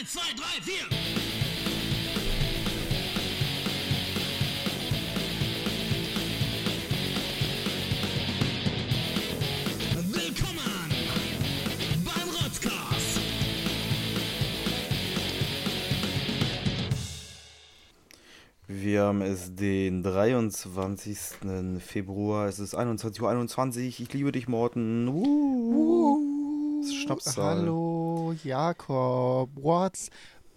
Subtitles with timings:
[0.00, 0.86] Eins, zwei, drei, vier.
[10.06, 10.90] Willkommen
[12.02, 13.20] beim Rotzcast.
[18.68, 21.18] Wir haben es den 23.
[21.80, 22.48] Februar.
[22.48, 23.30] Es ist 21.21 Uhr.
[23.30, 24.00] 21.
[24.00, 25.08] Ich liebe dich, Morten.
[25.08, 26.39] Uh, ist
[26.84, 27.58] Schnapszahl.
[27.58, 29.50] Hallo, Jakob.
[29.54, 30.10] What's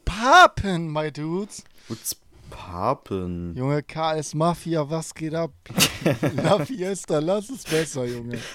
[0.05, 1.63] poppin', my dudes?
[1.87, 2.15] Gut's
[2.49, 3.55] Papen.
[3.55, 5.51] Junge, KS Mafia, was geht ab?
[6.35, 8.39] La Fiesta, lass es besser, Junge.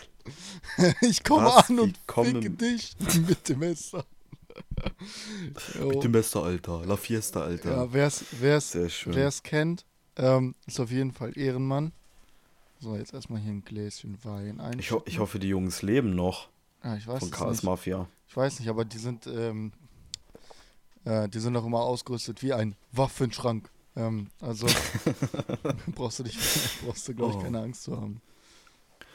[1.01, 1.71] Ich komme Was?
[1.71, 2.95] an und ficke dich
[3.27, 4.05] mit dem Messer.
[5.81, 6.85] Mit dem Bester, Alter.
[6.85, 7.71] La Fiesta, Alter.
[7.71, 11.93] Ja, wer's, wer's kennt, ähm, ist auf jeden Fall Ehrenmann.
[12.81, 14.79] So, jetzt erstmal hier ein Gläschen Wein ein.
[14.79, 16.49] ich, ho ich hoffe, die Jungs leben noch
[16.83, 17.63] ah, ich weiß von KS nicht.
[17.65, 18.09] Mafia.
[18.29, 19.73] Ich weiß nicht, aber die sind, ähm,
[21.05, 23.71] äh, die sind auch immer ausgerüstet wie ein Waffenschrank.
[23.97, 24.67] Ähm, also
[25.95, 26.39] brauchst du dich,
[26.85, 27.43] brauchst du, glaube ich, Oh.
[27.43, 28.21] keine Angst zu haben.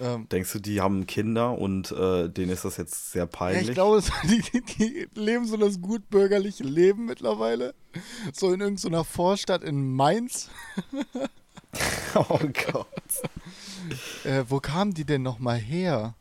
[0.01, 3.69] Ähm, Denkst du, die haben Kinder und äh, denen ist das jetzt sehr ja, peinlich?
[3.69, 7.75] ich glaube, die, die leben so das gut bürgerliche Leben mittlerweile.
[8.33, 10.49] So in irgendeiner Vorstadt in Mainz.
[12.15, 12.39] oh
[12.71, 12.87] Gott.
[14.23, 16.15] Äh, wo kamen die denn nochmal her?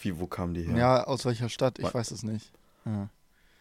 [0.00, 0.72] Wie, wo kamen die Ja.
[0.74, 1.08] her?
[1.08, 1.78] aus welcher Stadt?
[1.78, 2.50] Ich Wa- weiß es nicht.
[2.84, 3.08] Ja,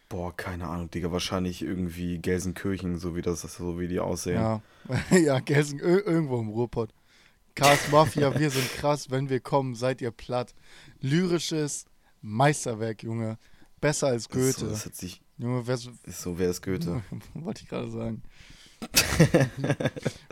[0.08, 1.12] Boah, keine Ahnung, Digga.
[1.12, 4.36] Wahrscheinlich irgendwie Gelsenkirchen, so wie das, so wie die aussehen.
[4.42, 4.62] ja.
[5.18, 6.92] ja Gelsen, ir- irgendwo im Ruhrpott.
[7.56, 10.56] Chaos Mafia, wir sind krass, wenn wir kommen, seid ihr platt.
[11.02, 11.86] Lyrisches
[12.22, 13.38] Meisterwerk, Junge.
[13.82, 14.66] Besser als ist so- Goethe.
[14.72, 17.04] Das hört sich, Junge, wer so, ist so, wer ist Goethe?
[17.36, 18.24] wollte ich gerade sagen.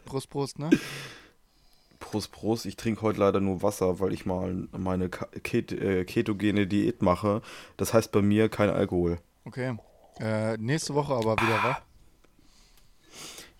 [0.05, 0.69] Prost, Prost, ne?
[1.99, 2.65] Prost, Prost.
[2.65, 7.41] Ich trinke heute leider nur Wasser, weil ich mal meine Ket äh, ketogene Diät mache.
[7.77, 9.19] Das heißt bei mir kein Alkohol.
[9.45, 9.77] Okay.
[10.19, 11.77] Äh, nächste Woche aber wieder, wa?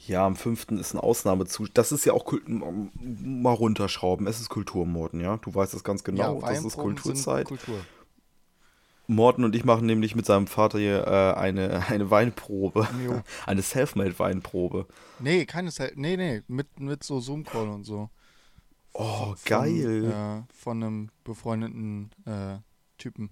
[0.08, 0.72] Ja, am 5.
[0.80, 1.78] ist ein Ausnahmezustand.
[1.78, 4.26] Das ist ja auch Kult mal runterschrauben.
[4.26, 5.38] Es ist Kulturmorden, ja?
[5.38, 6.40] Du weißt das ganz genau.
[6.40, 7.48] das ist Kulturzeit.
[7.48, 7.80] Kultur.
[9.08, 12.88] Morten und ich machen nämlich mit seinem Vater hier äh, eine, eine Weinprobe.
[13.06, 13.22] Jo.
[13.46, 14.86] eine Selfmade-Weinprobe.
[15.20, 15.98] Nee, keine Zeit.
[15.98, 18.10] Nee, nee, mit, mit so Zoom-Call und so.
[19.00, 20.06] Oh, Von, geil.
[20.50, 22.58] Äh, von einem befreundeten äh,
[22.98, 23.30] Typen.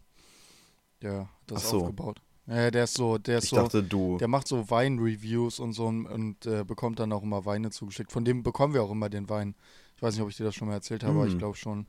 [1.01, 1.79] Der hat das Ach so.
[1.81, 2.21] aufgebaut.
[2.47, 4.17] Ja, der ist so, der ist ich so, dachte, du.
[4.19, 8.11] der macht so Wein-Reviews und so und, und äh, bekommt dann auch immer Weine zugeschickt.
[8.11, 9.55] Von dem bekommen wir auch immer den Wein.
[9.95, 11.39] Ich weiß nicht, ob ich dir das schon mal erzählt habe, aber ich Hm.
[11.39, 11.87] glaube schon.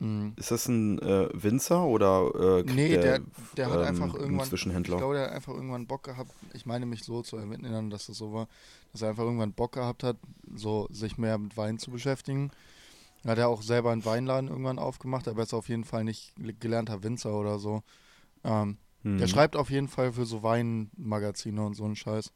[0.00, 0.32] Mhm.
[0.36, 3.20] Ist das ein äh, Winzer oder äh, Nee, der,
[3.56, 4.44] der hat ähm, einfach ein irgendwann.
[4.44, 4.96] Ich Zwischenhändler?
[4.96, 6.30] glaube, der hat einfach irgendwann Bock gehabt.
[6.52, 8.48] Ich meine mich so zu erinnern, dass das so war,
[8.92, 10.16] dass er einfach irgendwann Bock gehabt hat,
[10.54, 12.50] so sich mehr mit Wein zu beschäftigen.
[13.24, 16.34] Hat er auch selber einen Weinladen irgendwann aufgemacht, aber er ist auf jeden Fall nicht
[16.60, 17.82] gelernter Winzer oder so.
[18.42, 19.18] Ähm, Mhm.
[19.18, 22.32] Der schreibt auf jeden Fall für so Weinmagazine und so einen Scheiß.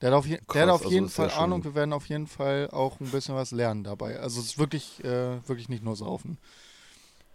[0.00, 2.06] Der hat auf, je der Krass, hat auf also jeden Fall Ahnung, wir werden auf
[2.08, 4.18] jeden Fall auch ein bisschen was lernen dabei.
[4.18, 6.38] Also es ist wirklich, äh, wirklich nicht nur saufen.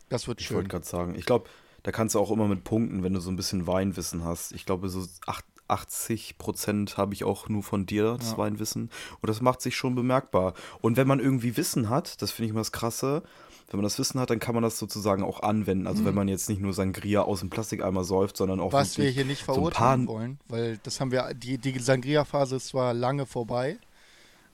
[0.10, 0.58] Das wird Ich schön.
[0.58, 1.50] wollte gerade sagen, ich glaube,
[1.84, 4.52] da kannst du auch immer mit punkten, wenn du so ein bisschen Weinwissen hast.
[4.52, 8.38] Ich glaube, so acht- 80 Prozent habe ich auch nur von dir, das Ja.
[8.38, 8.90] Weinwissen.
[9.22, 10.54] Und das macht sich schon bemerkbar.
[10.82, 13.24] Und wenn man irgendwie Wissen hat, das finde ich immer das Krasse,
[13.72, 15.88] wenn man das Wissen hat, dann kann man das sozusagen auch anwenden.
[15.88, 18.74] Also wenn man jetzt nicht nur Sangria aus dem Plastikeimer säuft, sondern auch Mhm.
[18.78, 22.58] Was wir hier nicht so verurteilen paar- wollen, weil das haben wir, die, die Sangria-Phase
[22.58, 23.80] ist zwar lange vorbei,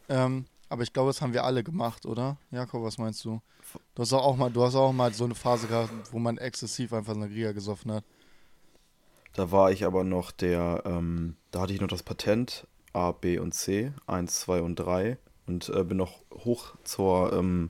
[0.07, 2.37] ähm, aber ich glaube, das haben wir alle gemacht, oder?
[2.51, 3.41] Jakob, was meinst du?
[3.95, 6.93] Du hast auch mal, du hast auch mal so eine Phase gehabt, wo man exzessiv
[6.93, 8.05] einfach Sangria gesoffen hat.
[9.33, 13.39] Da war ich aber noch der, ähm, da hatte ich noch das Patent A, B
[13.39, 17.69] und C, 1, 2 und 3 und äh, bin noch hoch zur, ähm,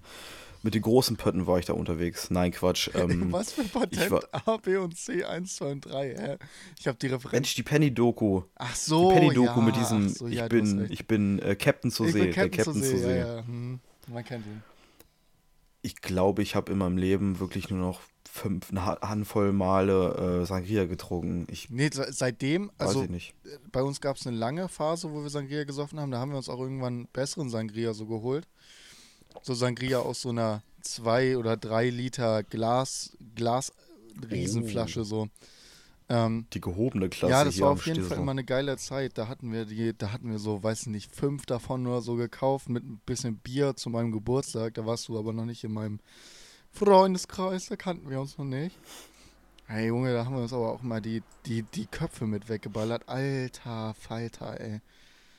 [0.64, 2.30] mit den großen Pötten war ich da unterwegs.
[2.30, 2.90] Nein, Quatsch.
[2.96, 6.38] Ähm, was für ich Patent war- A, B und C, 1, 2 und 3, hä?
[6.80, 7.34] Ich habe die Referenz.
[7.34, 8.44] Mensch, die Penny-Doku.
[8.56, 11.56] Ach Die so, Penny-Doku ja, mit diesem, so, ich, ja, hast bin, ich bin äh,
[11.56, 13.18] Captain zur Ich See, bin der Captain zur See.
[13.20, 13.46] Ja, ja.
[13.46, 13.80] Hm.
[14.08, 14.64] Man kennt ihn.
[15.84, 18.02] Ich glaube, ich habe in meinem Leben wirklich nur noch
[18.34, 21.46] fünf, eine Ha- Handvoll Male äh, Sangria getrunken.
[21.52, 23.34] Ich Nee, se- seitdem, weiß also ich nicht.
[23.72, 26.12] bei uns gab es eine lange Phase, wo wir Sangria gesoffen haben.
[26.12, 28.48] Da haben wir uns auch irgendwann besseren Sangria so geholt.
[29.44, 33.72] So Sangria aus so einer 2 oder 3 Liter Glas, Glas
[34.30, 35.28] Riesenflasche so.
[36.10, 38.22] Ähm, Die gehobene Klasse ja, das war auf jeden Fall Stissel.
[38.24, 39.18] immer eine geile Zeit.
[39.18, 42.16] Da hatten wir die, da hatten wir so, weiß ich nicht, fünf davon oder so
[42.16, 44.74] gekauft mit ein bisschen Bier zu meinem Geburtstag.
[44.74, 46.00] Da warst du aber noch nicht in meinem
[46.72, 48.78] Freundeskreis, da kannten wir uns noch nicht.
[49.68, 53.08] Hey Junge, da haben wir uns aber auch mal die, die, die Köpfe mit weggeballert.
[53.08, 54.82] Alter Falter, ey.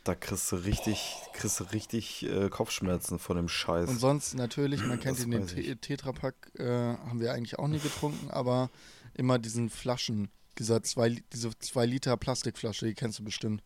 [0.05, 3.88] Da kriegst du richtig, kriegst du richtig äh, Kopfschmerzen von dem Scheiß.
[3.88, 5.79] Und sonst natürlich, man kennt Das ihn, den ich.
[5.81, 8.70] Tetrapack, äh, haben wir eigentlich auch nie getrunken, aber
[9.14, 13.62] immer diesen Flaschen, dieser zwei, diese 2 Liter Plastikflasche, die kennst du bestimmt.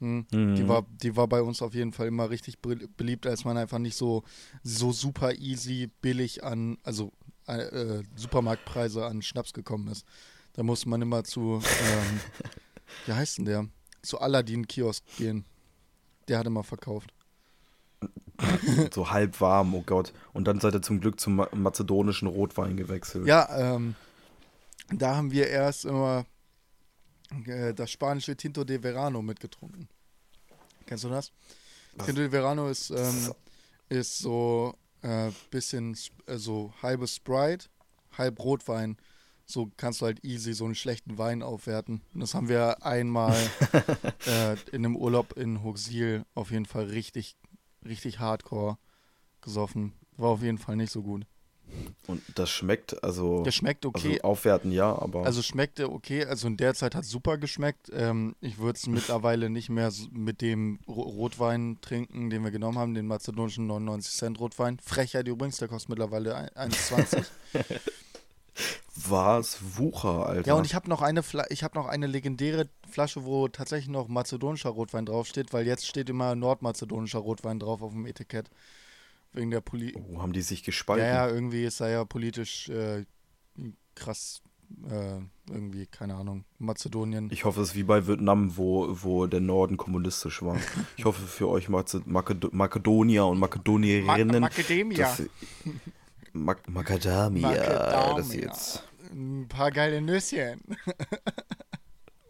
[0.00, 0.26] Hm.
[0.30, 0.68] Die, Mhm.
[0.68, 3.78] war, die war bei uns auf jeden Fall immer richtig be- beliebt, als man einfach
[3.78, 4.24] nicht so,
[4.62, 7.12] so super easy billig an, also
[7.48, 10.04] äh, äh, Supermarktpreise an Schnaps gekommen ist.
[10.52, 12.20] Da musste man immer zu, ähm,
[13.06, 13.68] wie heißt denn der?
[14.02, 15.44] Zu Aladdin-Kiosk gehen.
[16.28, 17.12] Der hat immer verkauft.
[18.92, 20.12] So halb warm, oh Gott.
[20.34, 23.26] Und dann seid ihr zum Glück zum ma mazedonischen Rotwein gewechselt.
[23.26, 23.94] Ja, ähm,
[24.92, 26.26] da haben wir erst immer
[27.46, 29.88] äh, das spanische Tinto de Verano mitgetrunken.
[30.86, 31.32] Kennst du das?
[32.04, 33.32] Tinto de Verano ist, ähm,
[33.88, 37.68] ist so äh, bisschen s- äh, so halbes Sprite,
[38.16, 38.96] halb Rotwein.
[39.46, 42.02] So kannst du halt easy so einen schlechten Wein aufwerten.
[42.14, 43.48] Und das haben wir einmal
[44.26, 47.36] äh, in einem Urlaub in Hochsiel auf jeden Fall richtig,
[47.84, 48.78] richtig hardcore
[49.40, 49.92] gesoffen.
[50.16, 51.26] War auf jeden Fall nicht so gut.
[52.06, 56.46] Und das schmeckt, also, Der schmeckt okay, also aufwerten ja, aber Also schmeckte okay, also
[56.46, 57.90] in der Zeit hat es super geschmeckt.
[57.92, 62.78] Ähm, ich würde es mittlerweile nicht mehr mit dem Ro Rotwein trinken, den wir genommen
[62.78, 64.78] haben, den mazedonischen 99 Cent Rotwein.
[64.78, 67.24] Frechheit übrigens, der kostet mittlerweile ein- 1,20.
[69.08, 70.48] war es Wucher, Alter.
[70.48, 73.88] ja, und ich habe noch eine Fla ich habe noch eine legendäre Flasche, wo tatsächlich
[73.90, 78.48] noch mazedonischer Rotwein draufsteht, weil jetzt steht immer nordmazedonischer Rotwein drauf auf dem Etikett.
[79.36, 81.06] Wegen der Poli oh, haben die sich gespalten?
[81.06, 83.04] Ja, ja, irgendwie ist er ja politisch äh,
[83.94, 84.42] krass,
[84.90, 85.18] äh,
[85.50, 87.28] irgendwie, keine Ahnung, Mazedonien.
[87.30, 90.56] Ich hoffe, es ist wie bei Vietnam, wo, wo der Norden kommunistisch war.
[90.96, 94.40] Ich hoffe für euch Maze- Makedo Makedonier und Makedonierinnen.
[94.40, 94.96] Macadamia.
[94.98, 95.30] dass sie-
[96.32, 98.16] Mac Macadamia, Macadamia.
[98.16, 98.84] dass sie jetzt.
[99.12, 100.60] Ein paar geile Nüsschen.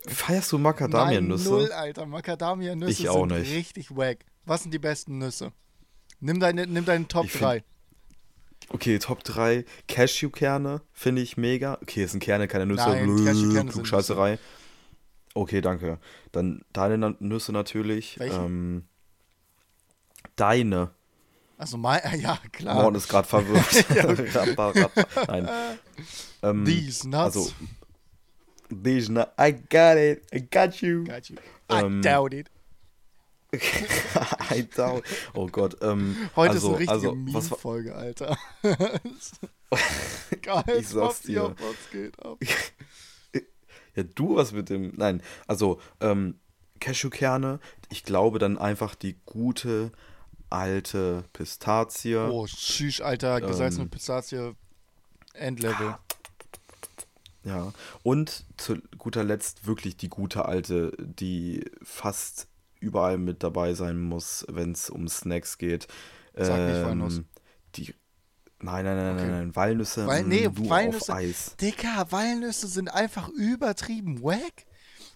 [0.08, 1.50] Feierst du Macadamiennüsse?
[1.50, 2.06] Nein, null, Alter.
[2.06, 3.52] Macadamia-Nüsse Ich auch sind nicht.
[3.52, 4.18] richtig wack.
[4.44, 5.52] Was sind die besten Nüsse?
[6.20, 7.64] Nimm deine, nimm deinen Top Ich find- 3.
[8.68, 9.64] Okay, Top 3.
[9.86, 11.78] Cashewkerne finde ich mega.
[11.82, 12.88] Okay, es sind Kerne, keine Nüsse.
[12.88, 14.38] Nein, Klugscheißerei.
[15.34, 15.98] Okay, danke.
[16.32, 18.18] Dann deine Nüsse natürlich.
[18.18, 18.36] Welche?
[18.36, 18.84] Ähm,
[20.34, 20.90] deine.
[21.58, 22.74] Also, mein, ja, klar.
[22.74, 24.34] Morten ist gerade verwirrt.
[24.34, 25.32] rappa, rappa.
[25.32, 25.78] Nein.
[26.42, 27.36] Ähm, These nuts.
[27.36, 27.52] Also,
[28.70, 29.30] these nuts.
[29.38, 30.22] I got it.
[30.34, 31.04] I got you.
[31.04, 31.36] Got you.
[31.70, 32.50] I ähm, doubt it.
[35.34, 35.76] Oh Gott.
[35.82, 38.36] Ähm, Heute also, ist eine richtige also, Meme-Folge, Alter.
[40.42, 41.54] Geil, Ich sag's dir.
[41.58, 42.38] Was geht ab.
[43.94, 44.92] Ja, du was mit dem.
[44.96, 46.38] Nein, also ähm,
[46.80, 49.90] Cashewkerne, ich glaube dann einfach die gute
[50.50, 52.16] alte Pistazie.
[52.16, 53.40] Oh, tschüss, Alter.
[53.40, 54.54] Gesalzene Ähm, Pistazie.
[55.32, 55.96] Endlevel.
[57.44, 57.72] Ja.
[58.02, 62.48] Und zu guter Letzt wirklich die gute alte, die fast
[62.80, 65.86] überall mit dabei sein muss, wenn es um Snacks geht.
[66.34, 67.20] Sag nicht Walnuss.
[67.76, 67.94] Die.
[68.58, 69.22] Nein, nein, nein, Okay.
[69.26, 69.56] nein, nein.
[69.56, 71.12] Walnüsse, Weil, nee, nur Walnüsse.
[71.12, 71.56] auf Eis.
[71.60, 74.64] Dicker, Walnüsse sind einfach übertrieben wack.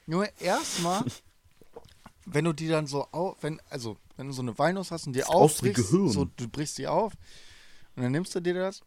[0.06, 1.04] Nur erstmal,
[2.26, 5.14] wenn du die dann so auf, wenn, also, wenn du so eine Walnuss hast und
[5.14, 7.14] die wie aufbrichst, so, du brichst die auf
[7.96, 8.82] und dann nimmst du dir das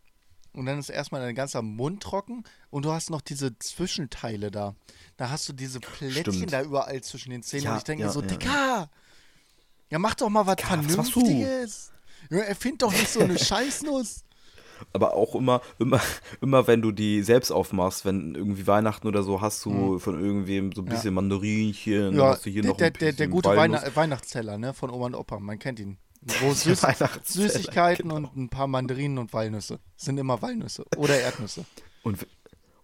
[0.54, 4.76] und dann ist erstmal dein ganzer Mund trocken und du hast noch diese Zwischenteile da.
[5.18, 6.54] Da hast du diese Plättchen Stimmt.
[6.54, 8.90] da überall zwischen den Zähnen Ja, und ich denke ja, mir so, ja, Dicker,
[9.90, 11.10] ja mach doch mal was Dicker, was?
[11.10, 11.92] Vernünftiges.
[12.30, 14.24] Ja, erfind doch nicht so eine Scheißnuss.
[14.92, 16.02] Aber auch immer, immer,
[16.42, 20.72] immer wenn du die selbst aufmachst, wenn irgendwie Weihnachten oder so, hast du von irgendwem
[20.74, 23.32] so ein bisschen Mandarinchen, Ja, hast du hier der, noch der, ein der, der bisschen
[23.32, 23.50] gute.
[23.50, 25.98] Weihna Weihnachtsteller, ne, von Oma und Opa, man kennt ihn.
[26.42, 26.86] Wo Süß
[27.26, 28.16] Süßigkeiten genau.
[28.16, 29.80] und ein paar Mandarinen und Walnüsse.
[29.98, 31.66] Sind immer Walnüsse oder Erdnüsse.
[32.04, 32.26] Und,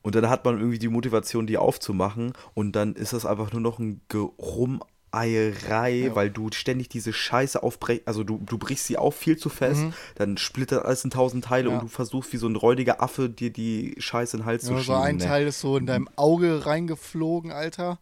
[0.02, 3.62] und dann hat man irgendwie die Motivation, die aufzumachen und dann ist das einfach nur
[3.62, 6.16] noch ein Gerumeierei, Ja.
[6.16, 9.82] weil du ständig diese Scheiße aufbrechst, also du, du brichst sie auf viel zu fest,
[10.16, 11.74] dann splittert alles in tausend Teile Mhm.
[11.76, 11.80] Ja.
[11.80, 14.70] und du versuchst wie so ein räudiger Affe dir die Scheiße in den Hals Ja,
[14.70, 15.02] zu so schieben.
[15.02, 15.26] ein ne?
[15.26, 18.00] Teil ist so in deinem Auge reingeflogen, Alter.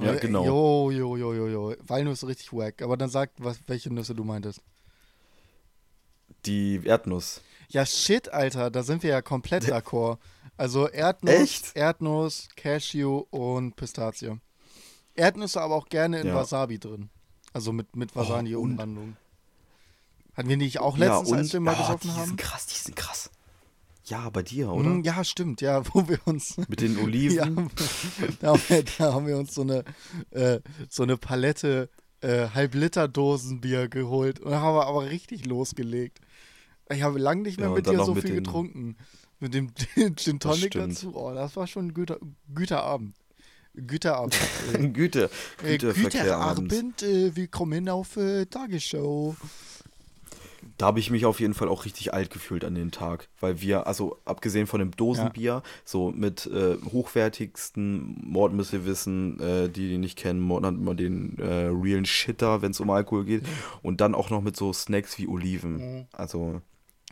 [0.00, 0.44] Ja, Und, genau.
[0.44, 1.74] Jo, jo, jo, jo, jo.
[1.86, 2.82] Walnuss richtig wack.
[2.82, 4.60] Aber dann sag, was, welche Nüsse du meintest.
[6.46, 7.40] Die Erdnuss.
[7.68, 10.18] Ja, shit, Alter, da sind wir ja komplett d'accord.
[10.56, 11.76] Also Erdnuss, Echt?
[11.76, 14.38] Erdnuss, Cashew und Pistazie.
[15.14, 16.34] Erdnüsse aber auch gerne in Ja.
[16.34, 17.10] Wasabi drin.
[17.52, 19.16] Also mit, mit Oh, und- Wasabi-Umwandlung.
[20.36, 22.26] Hatten wir nicht auch letztens, als wir mal Ah, gesoffen die haben?
[22.28, 23.30] sind krass, die sind krass.
[24.10, 24.88] Ja, bei dir, oder?
[24.90, 26.56] Mm, Ja, stimmt, ja, wo wir uns.
[26.68, 27.70] Mit den Ja, Oliven.
[28.40, 29.84] da, haben wir, da haben wir uns so eine,
[30.30, 31.88] äh, so eine Palette
[32.20, 36.18] äh, Halb-Liter-Dosenbier geholt und haben wir aber richtig losgelegt.
[36.92, 38.96] Ich habe lange nicht mehr Ja, mit dir so mit viel den- getrunken.
[39.38, 39.72] Mit dem
[40.16, 41.14] Gin Tonic dazu.
[41.14, 43.14] Oh, das war schon ein Abend.
[43.74, 44.34] Güterabend.
[44.74, 45.30] äh, Güte,
[45.62, 46.68] äh, Güterverkehrabend.
[46.68, 47.02] Güterabend.
[47.04, 49.36] Äh, willkommen auf äh, Tagesschau.
[50.80, 53.60] Da habe ich mich auf jeden Fall auch richtig alt gefühlt an den Tag, weil
[53.60, 59.68] wir, also abgesehen von dem Dosenbier, so mit äh, hochwertigsten, Mord müsst ihr wissen, äh,
[59.68, 63.24] die den nicht kennen, Mord hat immer den äh, realen Shitter, wenn es um Alkohol
[63.26, 63.42] geht.
[63.82, 66.06] Und dann auch noch mit so Snacks wie Oliven.
[66.12, 66.62] Also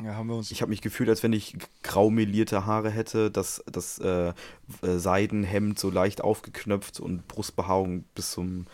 [0.03, 0.51] Ja, haben wir uns.
[0.51, 4.33] ich habe mich gefühlt, als wenn ich grau melierte Haare hätte, das, das äh,
[4.81, 8.67] Seidenhemd so leicht aufgeknöpft und Brustbehaarung bis zum,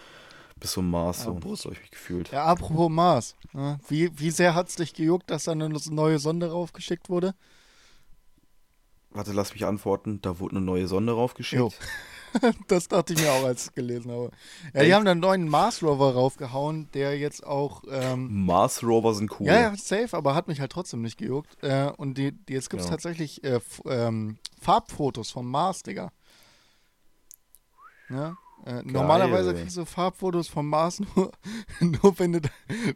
[0.64, 1.24] bis zum Maß.
[1.24, 2.30] So, Brust- so habe ich mich gefühlt.
[2.32, 3.34] ja, apropos Mars.
[3.52, 3.78] Ne?
[3.88, 7.34] Wie, wie sehr hat es dich gejuckt, dass da eine neue Sonde raufgeschickt wurde?
[9.10, 10.20] Warte, lass mich antworten.
[10.22, 11.60] Da wurde eine neue Sonde raufgeschickt.
[11.60, 11.70] Jo.
[12.66, 14.32] Das dachte ich mir auch, als ich es gelesen habe.
[14.72, 14.94] Ja, die Echt?
[14.94, 17.84] haben einen neuen Mars Rover raufgehauen, der jetzt auch.
[17.88, 19.46] Ähm, Mars Rover sind cool.
[19.46, 21.62] Ja, ja, safe, aber hat mich halt trotzdem nicht gejuckt.
[21.62, 22.90] Äh, und die, die, jetzt gibt es Ja.
[22.96, 26.10] tatsächlich äh, ähm, Farbfotos vom Mars, Digga.
[28.10, 28.36] Ja?
[28.64, 31.32] Äh, normalerweise kriegst du Farbfotos vom Mars nur,
[31.80, 32.40] nur wenn, du,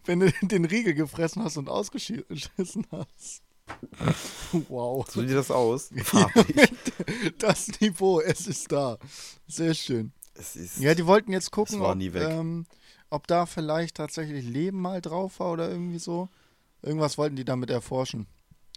[0.05, 3.43] wenn du den Riegel gefressen hast und ausgeschissen hast.
[4.71, 5.07] Wow.
[5.11, 5.91] So sieht das aus.
[6.03, 6.71] Farbig.
[7.37, 8.97] Das Niveau, es ist da.
[9.47, 10.13] Sehr schön.
[10.33, 12.65] es ist, Ja, die wollten jetzt gucken, ob, ähm,
[13.11, 16.31] ob da vielleicht tatsächlich Leben mal drauf war oder irgendwie so.
[16.81, 18.27] Irgendwas wollten die damit erforschen.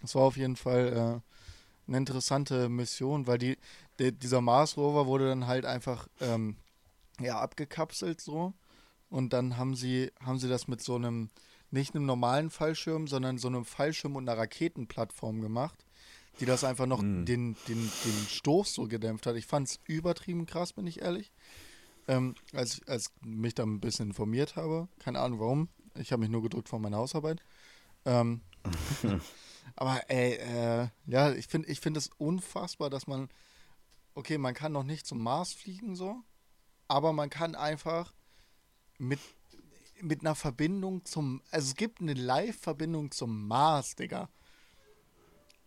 [0.02, 3.58] Das war auf jeden Fall äh, eine interessante Mission, weil die,
[3.98, 6.58] der, dieser Mars Rover wurde dann halt einfach ähm,
[7.24, 8.54] ja, abgekapselt so.
[9.10, 11.30] Und dann haben sie, haben sie das mit so einem,
[11.70, 15.86] nicht einem normalen Fallschirm, sondern so einem Fallschirm und einer Raketenplattform gemacht,
[16.40, 17.26] die das einfach noch Mm.
[17.26, 19.36] den, den, den Stoß so gedämpft hat.
[19.36, 21.32] Ich fand es übertrieben krass, bin ich ehrlich.
[22.08, 24.88] Ähm, als, als mich da ein bisschen informiert habe.
[25.00, 25.70] Keine Ahnung warum.
[25.96, 27.44] Ich habe mich nur gedrückt von meiner Hausarbeit.
[28.06, 28.42] Ähm,
[29.76, 33.30] aber ey, äh, ja, ich finde ich find es unfassbar, dass man,
[34.16, 36.24] okay, man kann noch nicht zum Mars fliegen so,
[36.92, 38.14] aber man kann einfach
[38.98, 39.22] mit,
[40.02, 44.30] mit einer Verbindung zum, also es gibt eine Live-Verbindung zum Mars, Digga.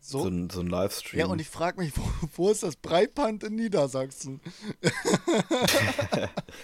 [0.00, 1.20] So, so, ein, so ein Livestream.
[1.20, 2.02] ja, und ich frage mich, wo,
[2.36, 4.40] wo ist das Breitband in Niedersachsen?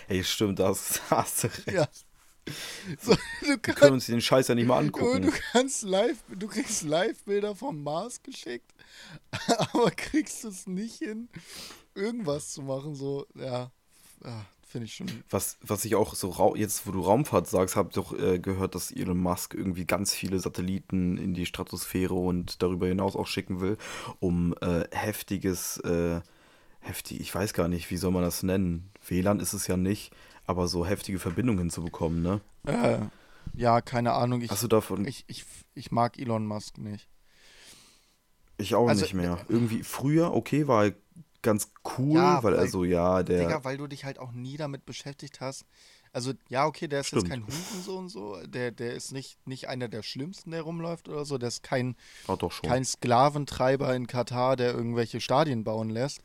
[0.06, 1.72] Hey, stimmt, das hast du recht.
[1.72, 1.88] Ja.
[3.00, 5.32] So, du Wir können kannst, uns den Scheiß ja nicht mal du, du angucken.
[5.52, 8.74] kannst live, du kriegst Live-Bilder vom Mars geschickt,
[9.72, 11.30] aber kriegst es nicht hin,
[11.94, 13.70] irgendwas zu machen, so, ja,
[14.24, 15.08] ja finde ich schon.
[15.28, 18.74] Was, was ich auch so, jetzt wo du Raumfahrt sagst, habe ich doch äh, gehört,
[18.74, 23.60] dass Elon Musk irgendwie ganz viele Satelliten in die Stratosphäre und darüber hinaus auch schicken
[23.60, 23.76] will,
[24.20, 26.20] um äh, heftiges, äh,
[26.78, 28.90] heftig, ich weiß gar nicht, wie soll man das nennen?
[29.06, 30.12] WLAN ist es ja nicht,
[30.46, 32.40] aber so heftige Verbindungen hinzubekommen, ne?
[32.66, 32.98] Äh,
[33.54, 35.04] ja, keine Ahnung, ich, Hast du davon?
[35.04, 37.08] ich, ich, ich mag Elon Musk nicht.
[38.56, 39.38] Ich auch Also, nicht mehr.
[39.48, 40.94] Irgendwie früher, okay, war er
[41.42, 43.40] ganz cool, Ja, weil weil- so, ja, der.
[43.40, 45.64] Digga, weil du dich halt auch nie damit beschäftigt hast.
[46.12, 47.23] Also, ja, okay, der ist Stimmt.
[47.23, 48.37] jetzt kein Hurensohn so.
[48.44, 51.38] Der, der ist nicht, nicht einer der Schlimmsten, der rumläuft oder so.
[51.38, 51.94] Der ist kein,
[52.26, 56.20] Ah, kein Sklaventreiber in Katar, der irgendwelche Stadien bauen lässt.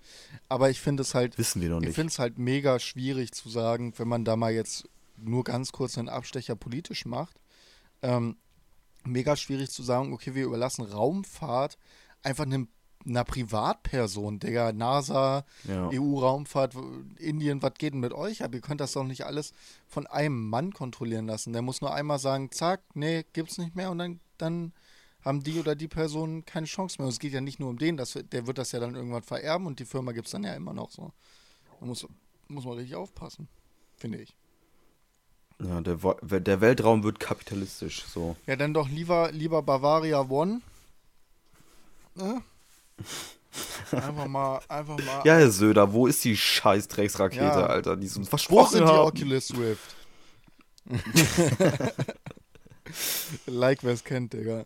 [0.50, 1.96] Aber ich finde es halt, Wissen wir noch ich nicht.
[1.96, 6.00] finde es halt mega schwierig zu sagen, wenn man da mal jetzt nur ganz kurz
[6.00, 7.36] einen Abstecher politisch macht.
[8.02, 8.38] Ähm,
[9.04, 11.78] mega schwierig zu sagen, okay, wir überlassen Raumfahrt
[12.24, 12.70] einfach einem,
[13.08, 15.90] einer Privatperson, Digga, NASA, Ja.
[15.92, 16.76] EU-Raumfahrt,
[17.20, 18.54] Indien, was geht denn mit euch ab?
[18.54, 19.54] Ihr könnt das doch nicht alles
[19.88, 21.54] von einem Mann kontrollieren lassen.
[21.54, 24.74] Der muss nur einmal sagen, zack, nee, gibt's nicht mehr und dann, dann
[25.24, 27.08] haben die oder die Personen keine Chance mehr.
[27.08, 29.24] Und es geht ja nicht nur um den, das, der wird das ja dann irgendwann
[29.24, 31.12] vererben und die Firma gibt's dann ja immer noch so.
[31.80, 32.08] Da muss,
[32.48, 33.48] muss man richtig aufpassen,
[33.98, 34.36] finde ich.
[35.64, 35.98] Ja, der,
[36.42, 38.36] der Weltraum wird kapitalistisch, so.
[38.46, 40.62] Ja, dann doch lieber, lieber Bavaria One.
[42.16, 42.42] Ne?
[43.92, 45.22] Einfach mal, einfach mal.
[45.26, 47.66] Ja, Herr Söder, wo ist die scheiß Drecksrakete, Ja.
[47.68, 49.08] Alter, die uns Wo versprochen sind die haben?
[49.08, 49.96] Oculus Rift?
[53.46, 54.66] like, wer es kennt, Digga.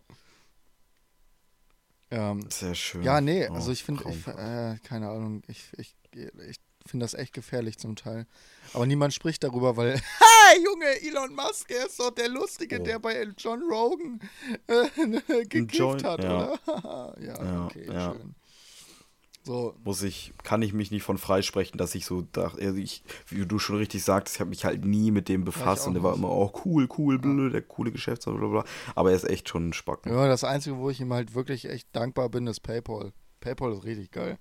[2.12, 3.04] Ähm, Sehr schön.
[3.04, 4.38] ja, nee, Oh, also ich finde, Raumfahrt.
[4.40, 6.58] äh, keine Ahnung, ich, ich, ich
[6.90, 8.26] finde das echt gefährlich zum Teil.
[8.74, 12.84] Aber niemand spricht darüber, weil, ha, Junge, Elon Musk, er ist doch der Lustige, Oh.
[12.84, 14.20] der bei John Rogan
[14.68, 16.54] äh, gekifft John- hat, ja.
[16.68, 17.16] oder?
[17.22, 18.12] ja, Ja, okay, ja.
[18.14, 18.36] schön.
[19.46, 23.04] So, muss ich, kann ich mich nicht von freisprechen, dass ich so dachte, also ich,
[23.30, 25.94] wie du schon richtig sagst, ich habe mich halt nie mit dem befasst auch und
[25.96, 28.66] der war immer, oh cool, cool, blöd, der coole Geschäftsmann, bla bla.
[28.96, 30.12] Aber er ist echt schon ein Spacken.
[30.12, 33.12] Ja, das Einzige, wo ich ihm halt wirklich echt dankbar bin, ist PayPal.
[33.40, 34.38] PayPal ist richtig geil.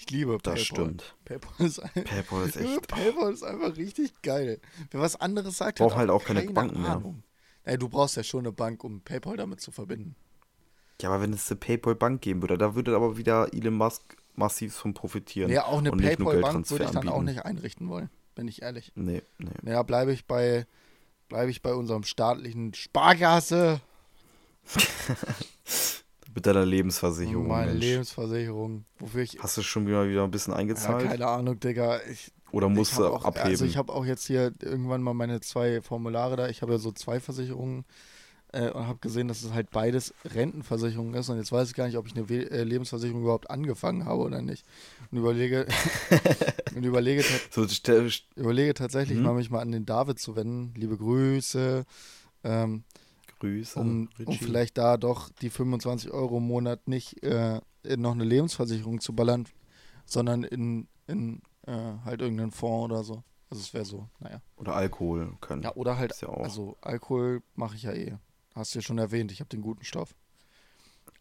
[0.00, 0.54] Ich liebe PayPal.
[0.54, 1.14] das stimmt.
[1.26, 2.88] PayPal ist, ein, PayPal ist echt.
[2.88, 4.58] PayPal ist einfach richtig geil.
[4.90, 7.02] Wer was anderes sagt, Braucht halt auch keine keine Banken mehr.
[7.64, 10.16] Ey, du brauchst ja schon eine Bank, um PayPal damit zu verbinden.
[11.02, 14.74] Ja, aber wenn es eine PayPal-Bank geben würde, da würde aber wieder Elon Musk massiv
[14.74, 15.50] von profitieren.
[15.50, 17.36] Ja, auch eine PayPal-Bank würde ich dann auch anbieten.
[17.36, 18.92] nicht einrichten wollen, bin ich ehrlich.
[18.94, 19.70] Nee, nee.
[19.70, 20.66] Ja, bleibe ich bei
[21.28, 23.82] bleibe ich bei unserem staatlichen Sparkasse.
[26.34, 27.46] Mit deiner Lebensversicherung.
[27.48, 27.84] Meine Mensch.
[27.84, 29.38] Lebensversicherung, wofür ich.
[29.42, 31.08] Hast du schon wieder, wieder ein bisschen Ja, eingezahlt?
[31.08, 32.00] keine Ahnung, Digga.
[32.10, 33.48] Ich, Oder musst ich du auch, abheben?
[33.50, 36.48] Also ich habe auch jetzt hier irgendwann mal meine zwei Formulare da.
[36.48, 37.84] Ich habe ja so zwei Versicherungen
[38.52, 41.28] äh, und habe gesehen, dass es halt beides Rentenversicherung ist.
[41.28, 44.22] Und jetzt weiß ich gar nicht, ob ich eine We äh, Lebensversicherung überhaupt angefangen habe
[44.22, 44.64] oder nicht.
[45.10, 45.66] Und überlege,
[46.74, 47.66] und überlege, so,
[48.36, 49.24] überlege tatsächlich Mhm.
[49.24, 50.74] mal, mich mal an den David zu wenden.
[50.76, 51.84] Liebe Grüße.
[52.42, 52.84] Ähm,
[53.40, 53.80] Grüße.
[53.80, 58.24] um, um vielleicht da doch die 25 Euro im Monat nicht äh, in noch eine
[58.24, 59.46] Lebensversicherung zu ballern,
[60.04, 61.72] sondern in, in äh,
[62.04, 63.24] halt irgendeinen Fonds oder so.
[63.50, 64.40] Also es wäre so, naja.
[64.56, 65.62] Oder Alkohol können.
[65.62, 68.16] Ja, oder halt, ja also Alkohol mache ich ja eh.
[68.54, 70.14] Hast du ja schon erwähnt, ich habe den guten Stoff.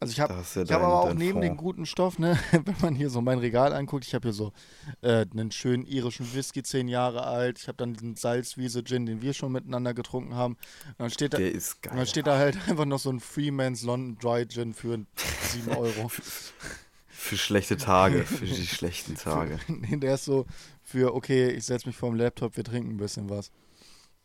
[0.01, 1.59] Also ich habe ja ich dein- aber auch neben den Fond.
[1.59, 4.53] guten Stoff, ne, wenn man hier so mein Regal anguckt, ich habe hier so
[5.01, 7.59] äh, einen schönen irischen Whisky, zehn Jahre alt.
[7.59, 10.53] Ich habe dann diesen Salzwiese-Gin, den wir schon miteinander getrunken haben.
[10.87, 11.97] Und dann steht da, Der ist und geil.
[11.97, 14.97] dann steht da halt einfach noch so ein Freeman's London Dry Gin für
[15.51, 16.09] 7 Euro.
[17.21, 19.59] Für schlechte Tage, für die schlechten Tage.
[19.67, 20.45] nee, der ist so
[20.85, 23.51] für, okay, ich setze mich vorm Laptop, wir trinken ein bisschen was.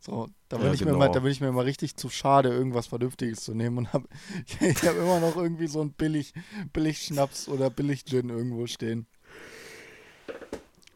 [0.04, 0.98] So, da bin, Ja, ich, mir genau.
[0.98, 4.06] mal, da bin ich mir mal richtig zu schade, irgendwas Vernünftiges zu nehmen und habe
[4.60, 6.34] ich habe immer noch irgendwie so ein billig,
[6.74, 9.06] billig Schnaps oder billig Gin irgendwo stehen.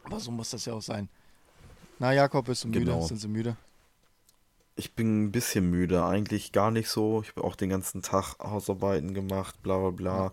[0.03, 1.09] Aber so muss das ja auch sein.
[1.97, 2.81] Na, Jakob, bist du müde?
[2.81, 3.01] Genau.
[3.01, 3.57] Sind sie müde?
[4.75, 7.21] Ich bin ein bisschen müde, eigentlich gar nicht so.
[7.23, 10.31] Ich habe auch den ganzen Tag Hausarbeiten gemacht, bla bla bla.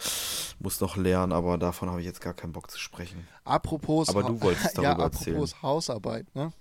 [0.61, 3.27] Muss noch lernen, aber davon habe ich jetzt gar keinen Bock zu sprechen.
[3.45, 5.63] Apropos, Aber du wolltest ja, darüber apropos erzählen.
[5.63, 6.53] Hausarbeit, ne?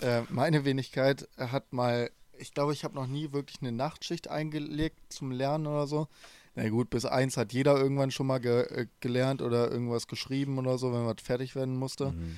[0.00, 4.98] Äh, meine Wenigkeit hat mal, ich glaube, ich habe noch nie wirklich eine Nachtschicht eingelegt
[5.12, 6.08] zum Lernen oder so.
[6.54, 10.58] Na gut, bis eins hat jeder irgendwann schon mal ge äh, gelernt oder irgendwas geschrieben
[10.58, 12.10] oder so, wenn was fertig werden musste.
[12.10, 12.36] Mhm.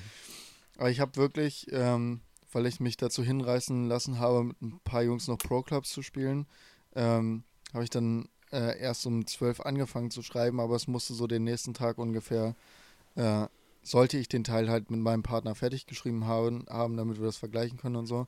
[0.77, 2.21] Aber ich habe wirklich, ähm,
[2.51, 6.47] weil ich mich dazu hinreißen lassen habe, mit ein paar Jungs noch Pro-Clubs zu spielen,
[6.95, 11.27] ähm, habe ich dann äh, erst um 12 angefangen zu schreiben, aber es musste so
[11.27, 12.55] den nächsten Tag ungefähr,
[13.15, 13.47] äh,
[13.85, 17.37] sollte ich den Teil halt mit meinem Partner fertig geschrieben haben, haben, damit wir das
[17.37, 18.27] vergleichen können und so.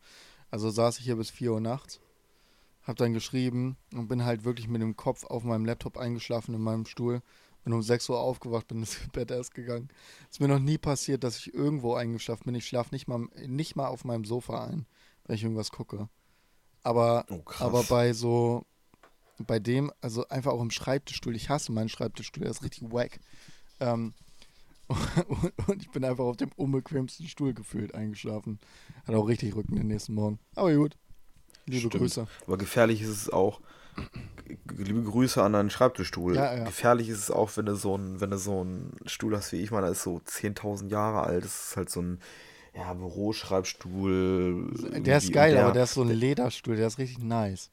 [0.51, 1.99] Also saß ich hier bis 4 Uhr nachts,
[2.83, 6.61] habe dann geschrieben und bin halt wirklich mit dem Kopf auf meinem Laptop eingeschlafen in
[6.61, 7.21] meinem Stuhl.
[7.63, 9.89] Bin um 6 Uhr aufgewacht, bin ins Bett erst gegangen.
[10.29, 12.55] Ist mir noch nie passiert, dass ich irgendwo eingeschlafen bin.
[12.55, 14.85] Ich schlafe nicht mal, nicht mal auf meinem Sofa ein,
[15.25, 16.07] wenn ich irgendwas gucke.
[16.83, 18.63] Aber, Oh, aber bei so,
[19.39, 23.19] bei dem, also einfach auch im Schreibtischstuhl, ich hasse meinen Schreibtischstuhl, der ist richtig wack.
[23.79, 24.13] Ähm,
[24.87, 28.59] und, und ich bin einfach auf dem unbequemsten Stuhl gefühlt eingeschlafen.
[29.05, 30.39] Hat auch richtig Rücken den nächsten Morgen.
[30.55, 30.97] Aber gut.
[31.65, 32.01] Liebe Stimmt.
[32.01, 32.27] Grüße.
[32.45, 33.61] Aber gefährlich ist es auch.
[34.77, 36.35] Liebe Grüße an deinen Schreibtischstuhl.
[36.35, 36.63] Ja, ja.
[36.65, 39.57] Gefährlich ist es auch, wenn du so einen, wenn du so einen Stuhl hast wie
[39.57, 41.43] ich, meine, der ist so 10.000 Jahre alt.
[41.43, 42.19] Das ist halt so ein
[42.73, 45.01] ja, Büroschreibstuhl.
[45.01, 47.71] Der ist geil, Und aber der ist so ein Lederstuhl, der ist richtig nice.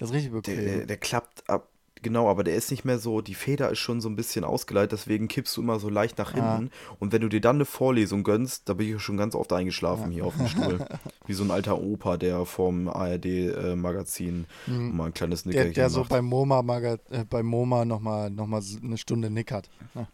[0.00, 0.64] Der ist richtig der, bequem.
[0.64, 1.68] der, der klappt ab.
[2.02, 4.92] Genau, aber der ist nicht mehr so, die Feder ist schon so ein bisschen ausgeleitet,
[4.92, 6.56] deswegen kippst du immer so leicht nach Ah.
[6.56, 6.70] hinten.
[6.98, 10.10] Und wenn du dir dann eine Vorlesung gönnst, da bin ich schon ganz oft eingeschlafen
[10.10, 10.78] hier auf dem Stuhl.
[11.26, 15.50] Wie so ein alter Opa, der vom ARD-Magazin mal ein kleines Mhm.
[15.52, 19.70] der, Nickerchen der so beim MoMA, äh, beim MoMA nochmal noch mal eine Stunde nickert.
[19.94, 20.06] Ja,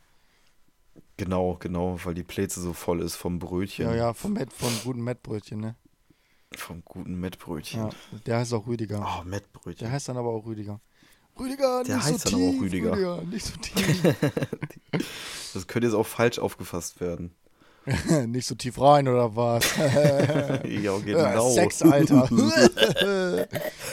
[1.16, 3.86] Genau, genau, weil die Plätze so voll ist vom Brötchen.
[3.86, 5.74] ja, ja vom, Met, vom guten Mettbrötchen, ne?
[6.56, 7.80] Vom guten Mettbrötchen.
[7.80, 7.90] Ja,
[8.26, 9.04] der heißt auch Rüdiger.
[9.04, 9.80] Oh, Mettbrötchen.
[9.86, 10.80] Der heißt dann aber auch Rüdiger.
[11.38, 13.22] Rüdiger, Der nicht heißt so dann aber auch tief, Rüdiger.
[13.22, 14.16] nicht so tief.
[15.54, 17.34] Das könnte jetzt auch falsch aufgefasst werden.
[18.26, 19.64] nicht so tief rein, oder was?
[19.76, 21.50] ja, genau.
[21.50, 22.26] Sex, Alter.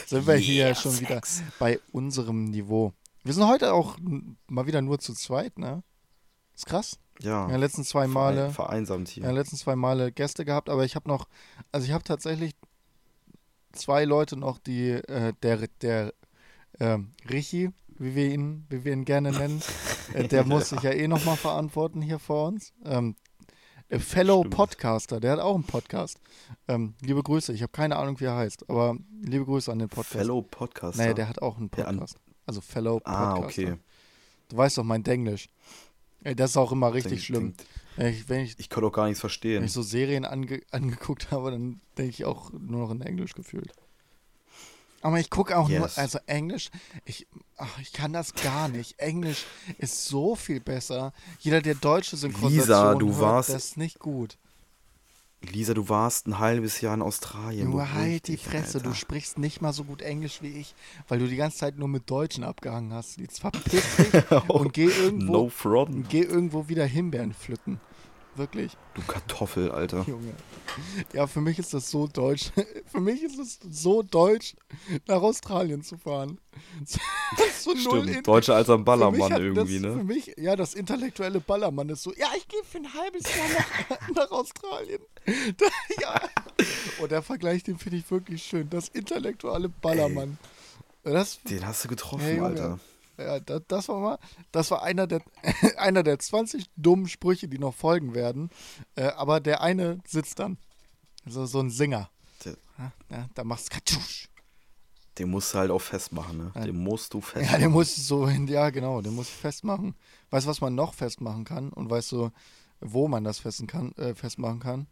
[0.06, 1.20] Sind wir hier schon wieder
[1.58, 2.92] bei unserem Niveau.
[3.24, 3.96] Wir sind heute auch
[4.48, 5.82] mal wieder nur zu zweit, ne?
[6.54, 6.98] Ist krass.
[7.20, 8.50] Ja, In den letzten zwei Male.
[8.50, 9.24] verein- vereinsamt hier.
[9.24, 11.26] Ja, letzten zwei Male Gäste gehabt, aber ich habe noch,
[11.72, 12.52] also ich habe tatsächlich
[13.72, 16.12] zwei Leute noch, die äh, der der
[16.80, 19.62] ähm, Richi, wie wir ihn, wie wir ihn gerne nennen,
[20.14, 22.72] äh, der muss sich ja eh noch mal verantworten hier vor uns.
[22.84, 23.16] Ähm,
[23.88, 24.54] äh, Fellow Stimmt.
[24.54, 26.20] Podcaster, der hat auch einen Podcast.
[26.68, 29.88] Ähm, liebe Grüße, ich habe keine Ahnung, wie er heißt, aber liebe Grüße an den
[29.88, 30.12] Podcast.
[30.16, 31.02] Fellow Podcaster.
[31.02, 32.18] Naja, der hat auch einen Podcast.
[32.46, 33.62] also Fellow ah, Podcaster.
[33.62, 33.74] okay.
[34.48, 35.48] Du weißt doch mein Denglisch.
[36.24, 37.54] Ey, das ist auch immer richtig Denk- schlimm.
[37.56, 39.64] denk- Wenn ich, wenn ich Ich konnte auch gar nichts wenn verstehen.
[39.64, 43.72] ich so Serien ange angeguckt habe, dann denke ich auch nur noch in Englisch gefühlt.
[45.06, 45.98] Aber ich gucke auch nur, Yes.
[45.98, 46.68] also Englisch,
[47.04, 48.98] ich, ach, ich kann das gar nicht.
[48.98, 49.44] Englisch
[49.78, 51.12] ist so viel besser.
[51.38, 54.36] Jeder, der deutsche Synchronisation Lisa, du hört, warst- das ist nicht gut.
[55.42, 57.70] Lisa, du warst ein halbes Jahr in Australien.
[57.70, 58.94] Nur halt die Fresse, du Alter.
[58.98, 60.74] sprichst nicht mal so gut Englisch wie ich,
[61.06, 63.18] weil du die ganze Zeit nur mit Deutschen abgehangen hast.
[63.18, 67.78] Jetzt verpiss dich und geh irgendwo, No geh irgendwo wieder Himbeeren pflücken.
[68.36, 68.76] Wirklich.
[68.94, 70.04] Du Kartoffel, Alter.
[70.06, 70.34] Junge.
[71.12, 72.50] Ja, für mich ist das so deutsch.
[72.86, 74.56] Für mich ist es so deutsch,
[75.06, 76.38] nach Australien zu fahren.
[76.86, 80.04] so Stimmt, Deutscher als ein für Ballermann irgendwie, das, Für ne?
[80.04, 83.48] mich, ja, das intellektuelle Ballermann ist so, ja, ich gehe für ein halbes Jahr
[83.88, 85.00] nach, nach Australien.
[85.56, 85.66] Da,
[86.00, 86.20] ja.
[87.00, 88.70] Und der Vergleich, den finde ich wirklich schön.
[88.70, 90.38] Das intellektuelle Ballermann.
[91.02, 92.40] Das, Den hast du getroffen, Hey.
[92.40, 92.78] Alter.
[93.18, 94.18] Ja, das, das war mal,
[94.52, 95.22] das war einer der,
[95.78, 98.50] einer der 20 dummen Sprüche, die noch folgen werden.
[98.94, 100.58] Äh, aber der eine sitzt dann.
[101.24, 102.10] Also so ein Singer.
[102.44, 102.56] Der-
[103.10, 104.28] Ja, da machst du Katschusch.
[105.18, 106.52] Den musst du halt auch festmachen, ne?
[106.62, 107.52] Den musst du festmachen.
[107.52, 109.94] Ja, den muss ich so, ja genau, den muss ich festmachen.
[110.30, 111.70] Weißt du, was man noch festmachen kann?
[111.70, 112.30] Und weißt du,
[112.80, 114.86] wo man das festen kann, äh, festmachen kann?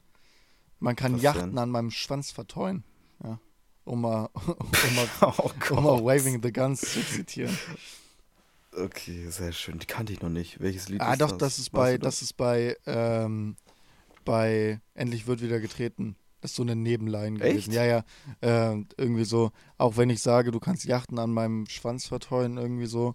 [0.80, 1.58] Man kann Was Yachten denn?
[1.58, 2.84] an meinem Schwanz verteuen.
[3.22, 3.38] Ja.
[3.84, 6.02] Um mal, um mal, Oh um mal.
[6.04, 7.56] Waving the Guns zu zitieren.
[8.76, 9.78] Okay, sehr schön.
[9.78, 10.60] Die kannte ich noch nicht.
[10.60, 11.38] Welches Lied Ah, ist doch, das?
[11.38, 13.56] das ist bei, das ist bei, ähm,
[14.24, 16.16] bei Endlich wird wieder getreten.
[16.40, 17.72] Das ist so eine Nebenline gewesen.
[17.72, 17.72] Echt?
[17.72, 18.04] Ja, ja.
[18.72, 22.86] Äh, irgendwie so, auch wenn ich sage, du kannst Yachten an meinem Schwanz verteuen, irgendwie
[22.86, 23.14] so.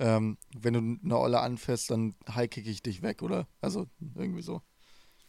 [0.00, 3.48] Ähm, wenn du eine Olle anfährst, dann highkick ich dich weg, oder?
[3.60, 4.62] Also irgendwie so.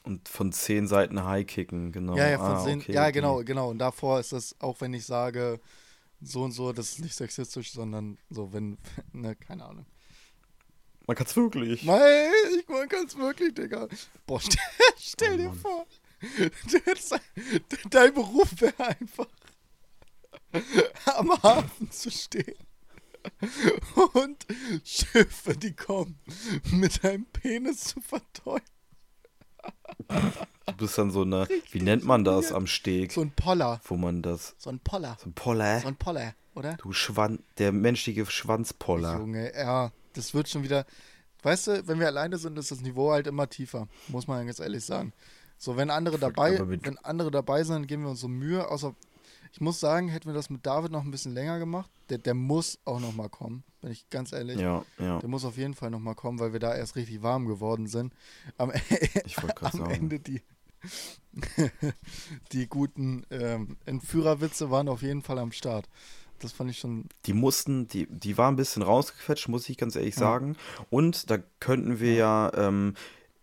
[0.04, 2.16] Und von zehn Seiten Highkicken, genau.
[2.18, 2.80] Ja, ja, von ah, Sinn.
[2.82, 3.70] okay, ja, die- genau, genau.
[3.70, 5.60] Und davor ist das, auch wenn ich sage,
[6.22, 8.78] so und so, das ist nicht sexistisch, sondern so, wenn,
[9.14, 9.86] ne, keine Ahnung.
[11.08, 11.84] Man kann's wirklich.
[11.84, 13.88] Nein, ich man kann's wirklich, Digga.
[14.28, 14.60] Boah, stell,
[14.98, 15.60] stell Oh, dir Mann.
[15.60, 15.88] vor,
[17.90, 19.28] dein Beruf wäre einfach,
[21.06, 22.58] am Hafen zu stehen.
[24.14, 24.46] Und
[24.84, 26.20] Schiffe, die kommen,
[26.72, 28.62] mit deinem Penis zu verteuen.
[30.66, 33.12] Du bist dann so eine, wie nennt man das am Steg?
[33.12, 33.82] So ein Poller.
[33.84, 35.18] Wo man das, So ein Poller.
[35.20, 35.80] so ein Poller.
[35.82, 36.74] So ein Poller, oder?
[36.78, 39.18] Du Schwan, der menschliche Schwanzpoller.
[39.18, 40.86] Junge, ja, das wird schon wieder.
[41.42, 44.60] Weißt du, wenn wir alleine sind, ist das Niveau halt immer tiefer, muss man ganz
[44.60, 45.14] ehrlich sagen.
[45.58, 48.68] So, wenn andere dabei, wenn andere dabei sind, geben wir uns so Mühe.
[48.70, 48.96] Außer,
[49.52, 52.34] ich muss sagen, hätten wir das mit David noch ein bisschen länger gemacht, der, der
[52.34, 54.60] muss auch noch mal kommen, bin ich ganz ehrlich.
[54.60, 55.20] Ja, ja.
[55.20, 57.88] Der muss auf jeden Fall noch mal kommen, weil wir da erst richtig warm geworden
[57.88, 58.14] sind.
[58.58, 58.72] Am,
[59.56, 59.90] gerade am.
[59.90, 60.42] Ende die,
[62.52, 65.88] die guten ähm, Entführerwitze waren auf jeden Fall am Start.
[66.40, 69.96] Das fand ich schon Die mussten, die, die war ein bisschen rausgequetscht, muss ich ganz
[69.96, 70.20] ehrlich Ja.
[70.22, 70.56] sagen.
[70.90, 72.94] Und da könnten wir ja, ähm,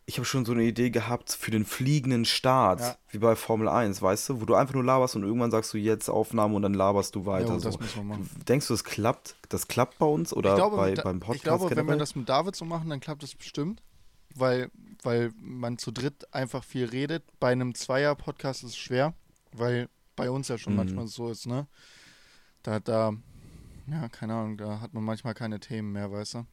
[0.09, 2.97] ich habe schon so eine Idee gehabt für den fliegenden Start, Ja.
[3.11, 5.79] wie bei Formel 1, weißt du, wo du einfach nur laberst und irgendwann sagst du
[5.79, 7.55] jetzt Aufnahme und dann laberst du weiter.
[7.55, 7.79] Ja, so.
[8.49, 9.35] Denkst du, das klappt?
[9.49, 11.99] Das klappt bei uns oder glaube, bei, da- beim Podcast ich glaube wenn wir generell?
[11.99, 13.83] das mit David so machen, dann klappt das bestimmt.
[14.39, 14.71] Weil,
[15.03, 17.25] weil man zu dritt einfach viel redet.
[17.41, 19.15] Bei einem Zweier-Podcast ist es schwer,
[19.53, 20.79] weil bei uns ja schon Mhm.
[20.79, 21.67] manchmal so ist, ne?
[22.63, 23.13] Da, da,
[23.91, 26.47] ja, keine Ahnung, da hat man manchmal keine Themen mehr, weißt du?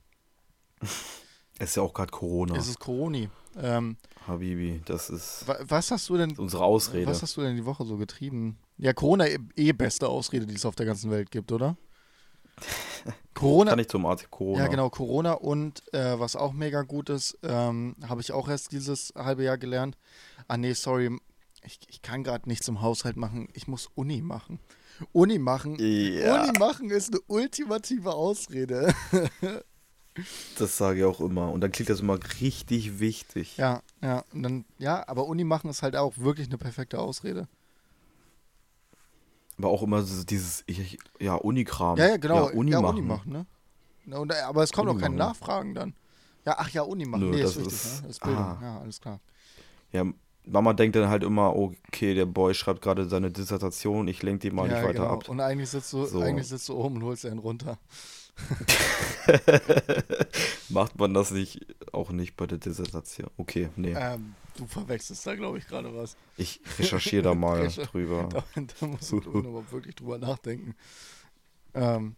[1.59, 3.29] Es ist ja auch gerade Corona, Es ist Coroni.
[3.61, 4.81] Ähm, Habibi.
[4.85, 7.05] Das ist wa- was hast du denn, unsere Ausrede.
[7.07, 8.57] was hast du denn die Woche so getrieben?
[8.77, 11.77] Ja, Corona eh, eh beste Ausrede, die es auf der ganzen Welt gibt, oder?
[13.33, 14.63] Corona, Kann ich zum Arzt Corona.
[14.63, 18.71] Ja, genau, Corona und äh, was auch mega gut ist, ähm, habe ich auch erst
[18.71, 19.97] dieses halbe Jahr gelernt.
[20.47, 21.15] Ah, nee, sorry,
[21.63, 23.47] ich, ich kann gerade nichts im Haushalt machen.
[23.53, 24.59] Ich muss Uni machen.
[25.11, 25.75] Uni machen.
[25.79, 28.93] Ja, Uni machen ist eine ultimative Ausrede.
[30.59, 31.51] das sage ich auch immer.
[31.51, 33.57] Und dann klingt das immer richtig wichtig.
[33.57, 37.47] ja, ja, und dann, ja, aber Uni machen ist halt auch wirklich eine perfekte Ausrede.
[39.57, 41.97] Aber auch immer so dieses, ich, ja, Unikram.
[41.97, 42.49] Ja, ja, genau.
[42.49, 42.97] Ja, Uni ja, machen.
[42.97, 43.45] Uni machen, ne?
[44.05, 45.29] Na, Und, aber es kommen Uni auch keine machen.
[45.29, 45.93] Nachfragen dann.
[46.45, 47.29] Ja, ach ja, Uni machen.
[47.29, 48.01] Nö, nee, ist das wichtig, ist- ne?
[48.01, 48.43] Das ist Bildung.
[48.43, 48.59] ah.
[48.61, 49.19] Ja, alles klar.
[49.91, 50.05] Ja,
[50.45, 54.55] Mama denkt dann halt immer, okay, der Boy schreibt gerade seine Dissertation, ich lenke den
[54.55, 55.13] mal ja, nicht weiter genau.
[55.13, 55.29] ab.
[55.29, 56.19] Und eigentlich sitzt du, So.
[56.19, 57.77] eigentlich sitzt du oben und holst einen runter.
[60.69, 63.29] Macht man das nicht, auch nicht bei der Dissertation?
[63.37, 63.93] Okay, nee.
[63.97, 66.15] Ähm, du verwechselst da, glaube ich, gerade was.
[66.37, 68.29] Ich recherchiere da mal drüber.
[68.33, 68.43] Da,
[68.79, 70.75] da musst du glaub ich, noch mal wirklich drüber nachdenken.
[71.73, 72.15] Ähm,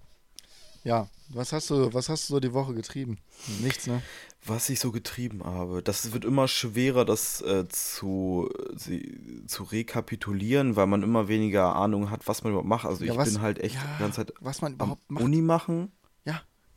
[0.83, 3.17] ja, was hast du, was hast du so die Woche getrieben?
[3.61, 4.01] Nichts, ne?
[4.45, 10.75] Was ich so getrieben habe, das wird immer schwerer, das äh, zu, sie, zu rekapitulieren,
[10.75, 12.85] weil man immer weniger Ahnung hat, was man überhaupt macht.
[12.85, 15.23] Also Ja, ich was- bin halt echt ja, die ganze Zeit Was man überhaupt macht.
[15.23, 15.91] Uni machen.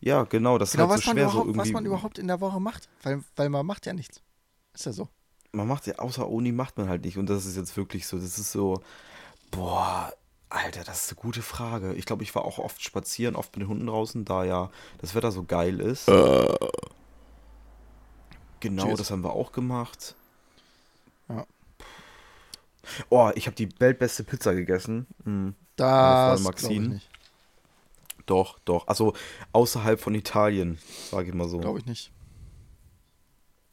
[0.00, 0.22] Ja.
[0.24, 1.58] Genau, das genau, ist halt was so man, schwer, so irgendwie.
[1.58, 2.88] was man überhaupt in der Woche macht.
[3.02, 4.20] Weil, weil man macht ja nichts.
[4.74, 5.08] Ist ja so.
[5.52, 7.18] man macht ja, außer Uni macht man halt nicht.
[7.18, 8.80] Und das ist jetzt wirklich so, das ist so,
[9.50, 10.12] boah,
[10.50, 11.94] Alter, das ist eine gute Frage.
[11.94, 15.14] Ich glaube, ich war auch oft spazieren, oft mit den Hunden draußen, da ja das
[15.14, 16.06] Wetter so geil ist.
[18.60, 18.98] Genau, Cheers.
[18.98, 20.14] das haben wir auch gemacht.
[21.28, 21.46] Ja.
[23.10, 25.06] Oh, ich habe die weltbeste Pizza gegessen.
[25.24, 26.88] Hm, Das Freundin glaube ich Maxine.
[26.94, 27.10] nicht.
[28.28, 28.86] Doch, doch.
[28.86, 29.14] Also
[29.52, 30.78] außerhalb von Italien,
[31.10, 31.58] sage ich mal so.
[31.58, 32.12] Glaube ich nicht.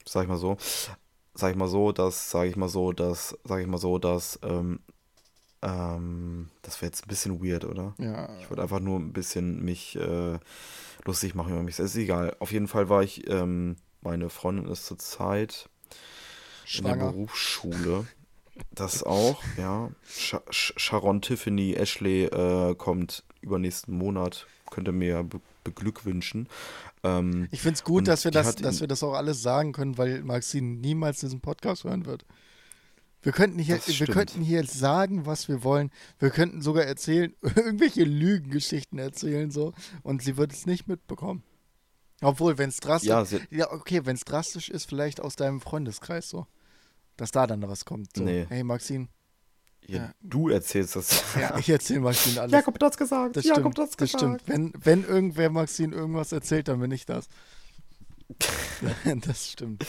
[0.07, 0.57] Sag ich mal so.
[1.33, 4.39] sag ich mal so, dass, sag ich mal so, dass, sag ich mal so, dass,
[4.43, 4.79] ähm,
[5.61, 7.93] ähm, das wäre jetzt ein bisschen weird, oder?
[7.97, 8.29] Ja.
[8.39, 10.39] Ich wollte einfach nur ein bisschen mich äh,
[11.03, 11.77] lustig machen über mich.
[11.79, 12.35] Es ist egal.
[12.39, 15.69] Auf jeden Fall war ich, ähm, meine Freundin ist zurzeit
[16.77, 16.95] in der.
[16.95, 18.05] Berufsschule.
[18.71, 19.91] Das auch, ja.
[20.07, 24.47] Sh- Sharon Tiffany Ashley äh, kommt übernächsten Monat.
[24.71, 26.47] Könnt ihr mir be beglückwünschen.
[27.03, 29.97] Ähm, Ich finde es gut, dass wir das, dass wir das auch alles sagen können,
[29.97, 32.23] weil Maxine niemals diesen Podcast hören wird.
[33.23, 35.89] Wir könnten hier, wir könnten hier jetzt sagen, was wir wollen.
[36.19, 41.41] Wir könnten sogar erzählen, irgendwelche Lügengeschichten erzählen so, und sie wird es nicht mitbekommen.
[42.21, 46.29] Obwohl, wenn es drastisch, Ja, ja, okay, wenn es drastisch ist, vielleicht aus deinem Freundeskreis
[46.29, 46.45] so,
[47.17, 48.15] dass da dann was kommt.
[48.15, 48.45] So, Nee.
[48.47, 49.07] hey Maxine,
[49.87, 50.13] ja, Ja.
[50.21, 51.23] Du erzählst das.
[51.39, 52.51] ja, ich erzähle Maxine alles.
[52.51, 53.35] Jakob hat das gesagt.
[53.35, 54.41] das Jakob stimmt, hat das das gesagt.
[54.41, 54.43] stimmt.
[54.47, 57.27] Wenn, wenn irgendwer Maxine irgendwas erzählt, dann bin ich das.
[59.25, 59.85] das stimmt.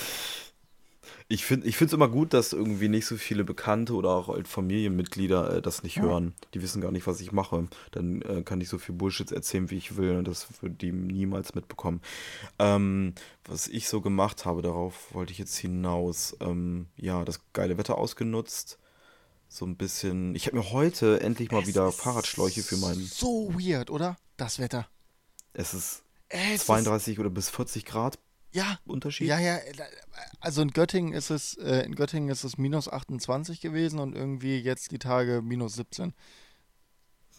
[1.28, 5.62] Ich finde es immer gut, dass irgendwie nicht so viele Bekannte oder auch Familienmitglieder äh,
[5.62, 6.34] das nicht hören.
[6.54, 7.66] Die wissen gar nicht, was ich mache.
[7.90, 10.92] Dann äh, kann ich so viel Bullshit erzählen, wie ich will und das würden die
[10.92, 12.00] niemals mitbekommen.
[12.60, 16.36] Ähm, was ich so gemacht habe, darauf wollte ich jetzt hinaus.
[16.40, 18.78] Ähm, ja, das geile Wetter ausgenutzt.
[19.56, 20.34] So ein bisschen.
[20.34, 23.02] Ich habe mir heute endlich mal Es wieder ist Fahrradschläuche für meinen.
[23.06, 24.18] So weird, oder?
[24.36, 24.86] Das Wetter.
[25.54, 29.28] Es ist Es 32 oder bis 40 Grad Ist, ja, Unterschied.
[29.28, 29.58] ja, ja.
[30.40, 34.58] Also in Göttingen ist es, äh, in Göttingen ist es minus 28 gewesen und irgendwie
[34.58, 36.12] jetzt die Tage minus 17.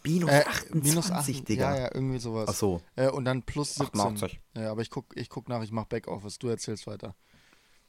[0.02, 1.74] Minus Äh, 28, minus 8, Digga.
[1.76, 2.48] Ja, ja, irgendwie sowas.
[2.50, 2.82] Ach so.
[2.96, 4.00] Äh, und dann plus 17.
[4.00, 4.40] 88.
[4.56, 6.38] Ja, aber ich guck, ich guck nach, ich mach Backoffice.
[6.40, 7.14] Du erzählst weiter.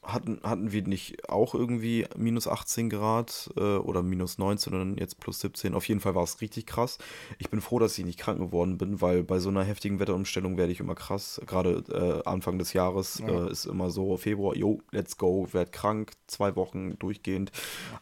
[0.01, 5.19] Hatten, hatten wir nicht auch irgendwie minus 18 Grad äh, oder minus 19 und jetzt
[5.19, 5.73] plus 17?
[5.75, 6.99] Auf jeden Fall war es richtig krass.
[7.37, 10.55] Ich bin froh, dass ich nicht krank geworden bin, weil bei so einer heftigen Wetterumstellung
[10.55, 11.41] werde ich immer krass.
[11.45, 11.83] Gerade
[12.23, 13.27] äh, Anfang des Jahres Ja.
[13.47, 17.51] äh, ist immer so Februar, jo, let's go, werd krank, zwei Wochen durchgehend.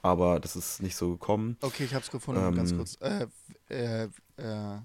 [0.03, 1.57] Aber das ist nicht so gekommen.
[1.61, 2.77] Okay, ich hab's gefunden, ganz Ähm.
[2.77, 2.97] kurz.
[3.01, 3.25] Äh,
[3.69, 4.03] äh,
[4.37, 4.77] äh,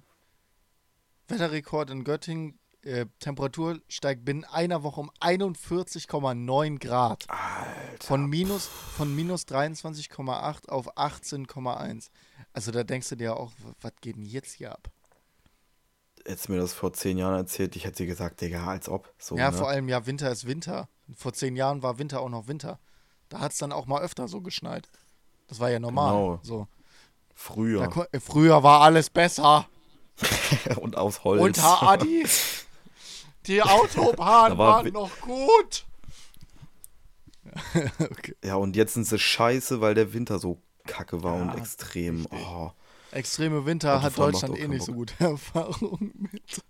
[1.29, 2.59] Wetterrekord in Göttingen.
[2.85, 7.27] Äh, Temperatur steigt binnen einer Woche um 41,9 Grad.
[7.29, 8.05] Alter.
[8.05, 12.09] Von minus, von minus 23,8 auf 18,1.
[12.53, 14.91] Also da denkst du dir auch, was geht denn jetzt hier ab?
[16.25, 19.13] Hättest du mir das vor zehn Jahren erzählt, ich hätte dir gesagt, Digga, als ob.
[19.19, 19.57] So, ja, ne?
[19.57, 20.89] vor allem, ja, Winter ist Winter.
[21.17, 22.81] Vor zehn Jahren war Winter auch noch Winter.
[23.29, 24.89] Da hat es dann auch mal öfter so geschneit.
[25.47, 26.13] Das war ja normal.
[26.13, 26.41] Genau.
[26.43, 26.69] So.
[27.35, 27.89] Früher.
[27.89, 29.67] Da, früher war alles besser.
[30.81, 31.43] und aus Holz.
[31.43, 32.27] Unter Adi.
[33.47, 35.85] Die Autobahn war waren noch gut.
[37.99, 38.35] okay.
[38.45, 42.27] Ja, und jetzt sind sie scheiße, weil der Winter so kacke war Ja, und extrem.
[42.31, 42.71] Oh,
[43.13, 46.63] Extreme Winter hat Deutschland eh nicht so gute Erfahrungen mit.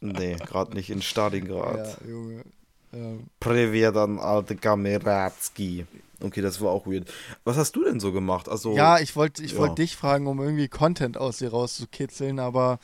[0.00, 2.00] nee, gerade nicht in Stalingrad.
[2.00, 2.44] Ja, Junge.
[2.92, 5.86] Ähm, Prevedan alte Kameradski.
[6.20, 7.12] Okay, das war auch weird.
[7.44, 8.48] Was hast du denn so gemacht?
[8.48, 9.58] Also, ja, ich wollte ich ja.
[9.58, 12.78] wollt dich fragen, um irgendwie Content aus dir rauszukitzeln, aber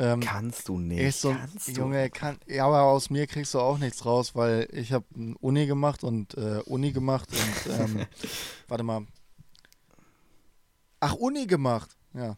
[0.00, 1.14] ähm, kannst du nicht.
[1.14, 1.72] so, kannst du.
[1.72, 5.04] Junge, kann, ja, aber aus mir kriegst du auch nichts raus, weil ich habe
[5.40, 8.06] Uni gemacht und äh, Uni gemacht und ähm,
[8.68, 9.06] warte mal.
[11.00, 11.90] Ach, Uni gemacht.
[12.14, 12.36] Ja.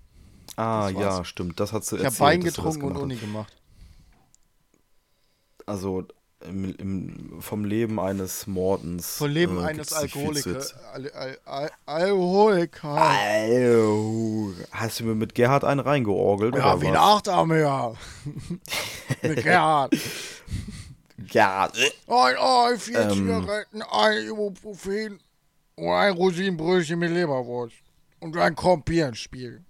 [0.57, 1.61] Ah, ja, stimmt.
[1.61, 2.21] Das hast du Ich habe erzählt.
[2.21, 3.57] Wein getrunken und Uni gemacht.
[5.65, 6.09] Also,
[6.49, 9.17] im, im, vom Leben eines Mordens.
[9.17, 10.75] Von Leben äh, eines Alkoholikers.
[10.93, 12.89] Al Al Al Alkoholiker.
[12.89, 14.51] Au.
[14.71, 16.55] Hast du mir mit Gerhard einen reingeorgelt?
[16.55, 16.97] Ja, wie was?
[16.97, 17.95] Achtermeer.
[19.23, 19.95] Mit Gerhard.
[21.19, 21.77] Gerhard.
[22.07, 23.11] Ein Ei, vier Ähm.
[23.11, 25.21] Zigaretten, ein Ibuprofen
[25.77, 27.77] und ein Rosinenbrötchen mit Leberwurst.
[28.21, 29.63] Und ein Kompierenspiel.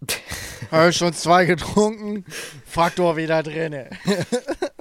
[0.70, 2.24] Habe ich schon zwei getrunken,
[2.64, 3.90] Faktor wieder drinne.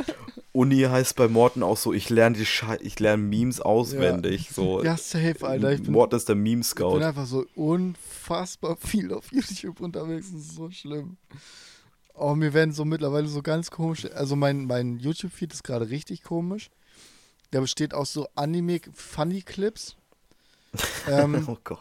[0.53, 4.49] Uni heißt bei Morten auch so, ich lerne die Schei ich lerne Memes auswendig.
[4.51, 4.83] So.
[4.83, 5.71] Ja, safe, Alter.
[5.73, 6.99] Ich bin, Morten ist der ich bin Meme-Scout.
[7.01, 10.31] einfach so unfassbar viel auf YouTube unterwegs.
[10.31, 11.17] Das ist so schlimm.
[12.13, 14.05] Oh, mir werden so mittlerweile so ganz komisch.
[14.13, 16.69] Also mein, mein YouTube-Feed ist gerade richtig komisch.
[17.53, 19.95] Der besteht aus so Anime-Funny-Clips.
[21.09, 21.79] ähm, Oh Gott.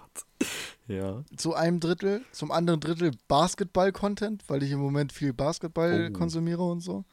[0.88, 1.22] Ja.
[1.36, 6.12] zu einem Drittel, zum anderen Drittel Basketball-Content, weil ich im Moment viel Basketball Oh.
[6.18, 7.04] konsumiere und so.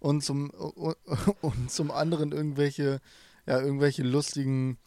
[0.00, 0.50] Und zum,
[1.40, 3.00] und zum anderen irgendwelche,
[3.46, 4.78] ja, irgendwelche lustigen,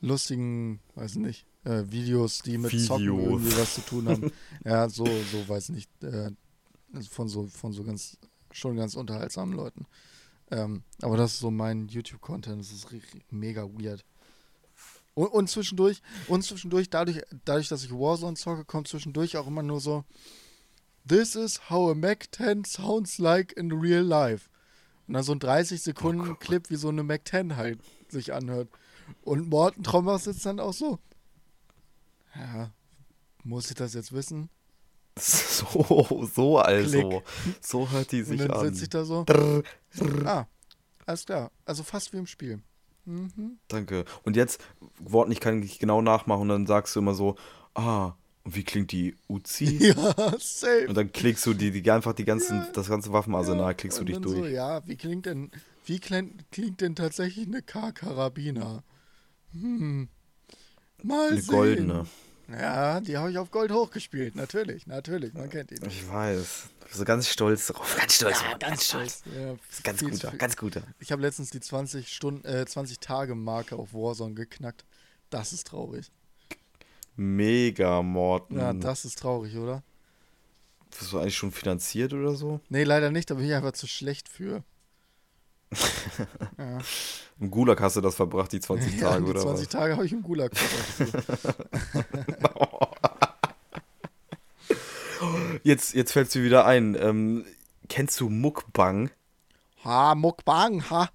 [0.00, 3.24] lustigen, weiß nicht, äh, Videos, die mit Zocken Videos.
[3.24, 4.32] irgendwie was zu tun haben.
[4.64, 6.30] ja, so, so, weiß nicht, äh,
[7.08, 8.18] von so, von so ganz,
[8.50, 9.86] schon ganz unterhaltsamen Leuten.
[10.50, 12.86] Ähm, aber das ist so mein YouTube-Content, das ist
[13.30, 14.04] mega weird.
[15.14, 19.62] Und, und zwischendurch, und zwischendurch, dadurch, dadurch, dass ich Warzone zocke, kommt zwischendurch auch immer
[19.62, 20.04] nur so,
[21.08, 24.48] This is how a Mac 10 sounds like in real life.
[25.06, 28.68] Und dann so ein 30 Sekunden Clip, wie so eine Mac 10 halt sich anhört.
[29.22, 30.98] Und Morten Trombach sitzt dann auch so.
[32.34, 32.70] Ja,
[33.42, 34.50] muss ich das jetzt wissen?
[35.20, 37.08] So, so also.
[37.08, 37.22] Klick.
[37.60, 38.66] So hört die Und sich dann an.
[38.68, 39.26] sitze ich da so.
[40.24, 40.46] Ah,
[41.06, 41.50] alles klar.
[41.64, 42.62] Also fast wie im Spiel.
[43.04, 43.58] Mhm.
[43.66, 44.04] Danke.
[44.22, 44.60] Und jetzt,
[45.00, 47.34] Worten, ich kann nicht genau nachmachen und dann sagst du immer so,
[47.74, 48.12] ah,
[48.48, 49.78] und wie klingt die Uzi?
[49.94, 50.86] Ja, safe.
[50.88, 52.68] Und dann klickst du die, die einfach die ganzen, Ja.
[52.72, 54.36] das ganze Waffenarsenal, klickst du dich durch.
[54.38, 55.50] So, ja, wie klingt denn,
[55.84, 58.82] wie klingt, klingt denn tatsächlich eine K-Karabiner?
[59.52, 60.08] Hm.
[61.02, 61.50] Mal Eine sehen.
[61.54, 62.06] goldene.
[62.50, 64.34] Ja, die habe ich auf Gold hochgespielt.
[64.34, 65.34] Natürlich, natürlich.
[65.34, 65.84] Man kennt ihn.
[65.86, 66.68] Ich weiß.
[66.80, 67.94] Ich bin so ganz stolz drauf.
[67.98, 69.22] Ganz stolz, Mann, ganz stolz.
[69.26, 70.82] Ja, ganz viel- guter, viel- ganz guter.
[70.98, 74.86] Ich habe letztens die 20 Stunden, äh, 20 Tage Marke auf Warzone geknackt.
[75.28, 76.10] Das ist traurig.
[77.20, 78.58] Mega, Morten.
[78.58, 79.82] Ja, das ist traurig, oder?
[80.96, 82.60] Bist du eigentlich schon finanziert oder so?
[82.68, 84.62] Nee, leider nicht, da bin ich einfach zu schlecht für.
[86.58, 86.78] ja.
[87.40, 89.68] Im Gulag hast du das verbracht, die 20 ja, Tage die oder 20 was?
[89.68, 91.54] Tage habe ich im Gulag verbracht.
[95.64, 96.96] Jetzt, jetzt fällt mir wieder ein.
[96.98, 97.44] Ähm,
[97.88, 99.10] kennst du Mukbang?
[99.84, 101.10] Ha, Mukbang, ha.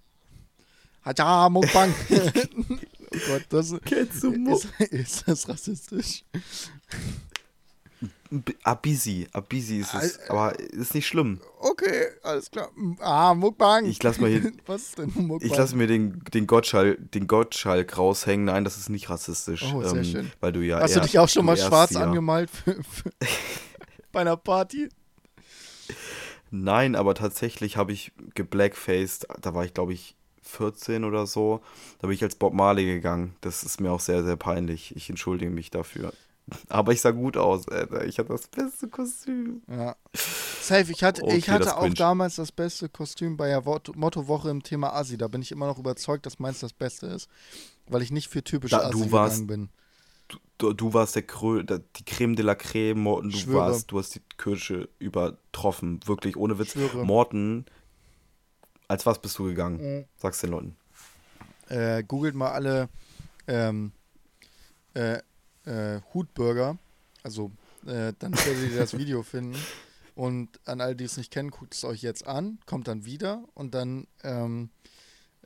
[1.05, 1.93] Haja, Mukbang.
[3.27, 6.23] Gott, das Kennst du ist, ist das rassistisch?
[8.63, 11.39] Abisi, Abisi ist es, Al- aber ist nicht schlimm.
[11.59, 12.69] Okay, alles klar.
[12.99, 13.85] Ah, Mukbang.
[13.85, 15.47] Ich lass mal hier- Was ist denn Mukbang?
[15.51, 18.45] Ich lasse mir den, den Gottschalk, den Gottschalk raushängen.
[18.47, 19.61] Nein, das ist nicht rassistisch.
[19.63, 20.31] ähm, Oh, sehr schön.
[20.39, 20.79] Weil du ja.
[20.79, 23.11] Hast du eher- dich auch schon mal erst schwarz ja- angemalt für, für,
[24.11, 24.89] bei einer Party?
[26.49, 29.27] Nein, aber tatsächlich habe ich geblackfaced.
[29.41, 31.61] Da war ich, glaube ich, 14 oder so.
[31.99, 33.35] Da bin ich als Bob Marley gegangen.
[33.41, 34.95] Das ist mir auch sehr, sehr peinlich.
[34.95, 36.13] Ich entschuldige mich dafür.
[36.69, 38.05] Aber ich sah gut aus, Alter.
[38.05, 39.61] Ich hatte das beste Kostüm.
[39.69, 39.95] Ja.
[40.13, 43.63] Safe, ich hatte, Okay, ich hatte auch damals das beste Kostüm bei der
[43.95, 45.17] Mottowoche im Thema Assi.
[45.17, 47.29] Da bin ich immer noch überzeugt, dass meins das Beste ist.
[47.87, 49.69] Weil ich nicht für typische Da- warst- gegangen bin.
[50.57, 53.29] Du, du warst der Krö, die Creme de la Creme, Morten.
[53.29, 53.71] Du Schwöre.
[53.71, 55.99] warst, du hast die Kirsche übertroffen.
[56.05, 56.71] Wirklich, ohne Witz.
[56.71, 57.05] Schwöre.
[57.05, 57.65] Morten,
[58.87, 59.97] als was bist du gegangen?
[59.97, 60.05] Mhm.
[60.17, 60.75] Sag's den Leuten.
[61.69, 62.89] Äh, googelt mal alle
[63.47, 63.91] ähm,
[64.93, 65.19] äh,
[65.65, 66.77] äh, Hutburger.
[67.23, 67.51] Also,
[67.85, 69.57] äh, dann werdet ihr das Video finden.
[70.15, 73.43] Und an alle, die es nicht kennen, guckt es euch jetzt an, kommt dann wieder
[73.55, 74.69] und dann ähm,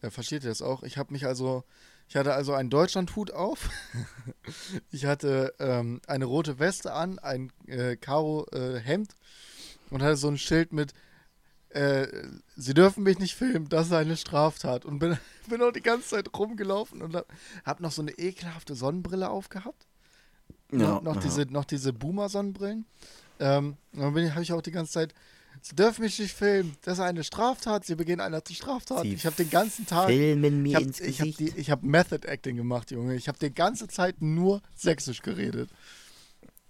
[0.01, 0.83] äh, versteht ihr das auch.
[0.83, 1.63] Ich habe mich also,
[2.09, 3.69] ich hatte also einen Deutschlandhut auf.
[4.91, 9.15] ich hatte ähm, eine rote Weste an, ein äh, Karo äh, Hemd
[9.89, 10.93] und hatte so ein Schild mit
[11.69, 12.07] äh,
[12.55, 14.85] Sie dürfen mich nicht filmen, das ist eine Straftat.
[14.85, 15.17] Und bin,
[15.49, 17.15] bin auch die ganze Zeit rumgelaufen und
[17.65, 19.85] hab, noch so eine ekelhafte Sonnenbrille aufgehabt.
[20.71, 21.21] noch, noch, ja.
[21.21, 22.85] diese, noch diese Boomer-Sonnenbrillen.
[23.39, 25.13] Ähm, dann habe ich auch die ganze Zeit,
[25.61, 29.01] Sie dürfen mich nicht filmen, das ist eine Straftat, Sie begehen eine Straftat.
[29.03, 30.07] Sie ich habe den ganzen Tag.
[30.07, 33.15] Filmen mir Ich habe ins ich hab die- ich hab Method Acting gemacht, Junge.
[33.15, 35.69] Ich habe die ganze Zeit nur Sächsisch geredet.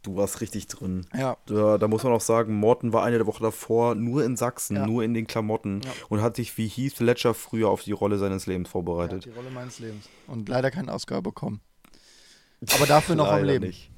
[0.08, 1.06] Du warst richtig drin.
[1.14, 1.36] Ja.
[1.48, 4.78] Da, da muss man auch sagen, Morten war eine der Woche davor nur in Sachsen,
[4.78, 4.88] Ja.
[4.88, 5.92] nur in den Klamotten Ja.
[6.08, 8.72] und hat sich wie Heath Ledger früher auf die Rolle seines Lebens ja.
[8.72, 9.26] vorbereitet.
[9.26, 10.08] Die Rolle meines Lebens.
[10.28, 11.60] Und leider keinen Oscar bekommen.
[12.76, 13.66] Aber dafür noch am Leben.
[13.68, 13.92] Nicht.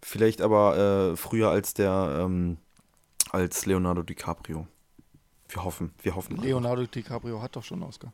[0.00, 2.58] Vielleicht aber äh, früher als der, ähm,
[3.32, 4.68] als Leonardo DiCaprio.
[5.48, 6.34] Wir hoffen, wir hoffen.
[6.34, 6.44] einfach.
[6.44, 8.12] Leonardo DiCaprio hat doch schon einen Oscar.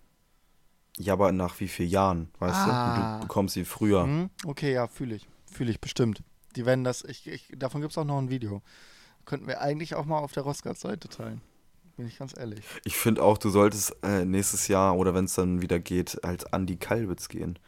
[0.98, 3.14] Ja, aber nach wie vielen Jahren, weißt Ah.
[3.16, 3.20] du?
[3.20, 4.02] Du bekommst sie früher.
[4.04, 4.30] Hm?
[4.46, 5.28] Okay, ja, fühle ich.
[5.52, 6.22] Fühle ich bestimmt.
[6.56, 8.62] Die werden das, ich, ich, davon gibt es auch noch ein Video.
[9.24, 11.40] Könnten wir eigentlich auch mal auf der Rosgard-Seite teilen.
[11.96, 12.64] Bin ich ganz ehrlich.
[12.84, 16.52] Ich finde auch, du solltest äh, nächstes Jahr oder wenn es dann wieder geht, halt
[16.52, 17.58] an die Kalwitz gehen.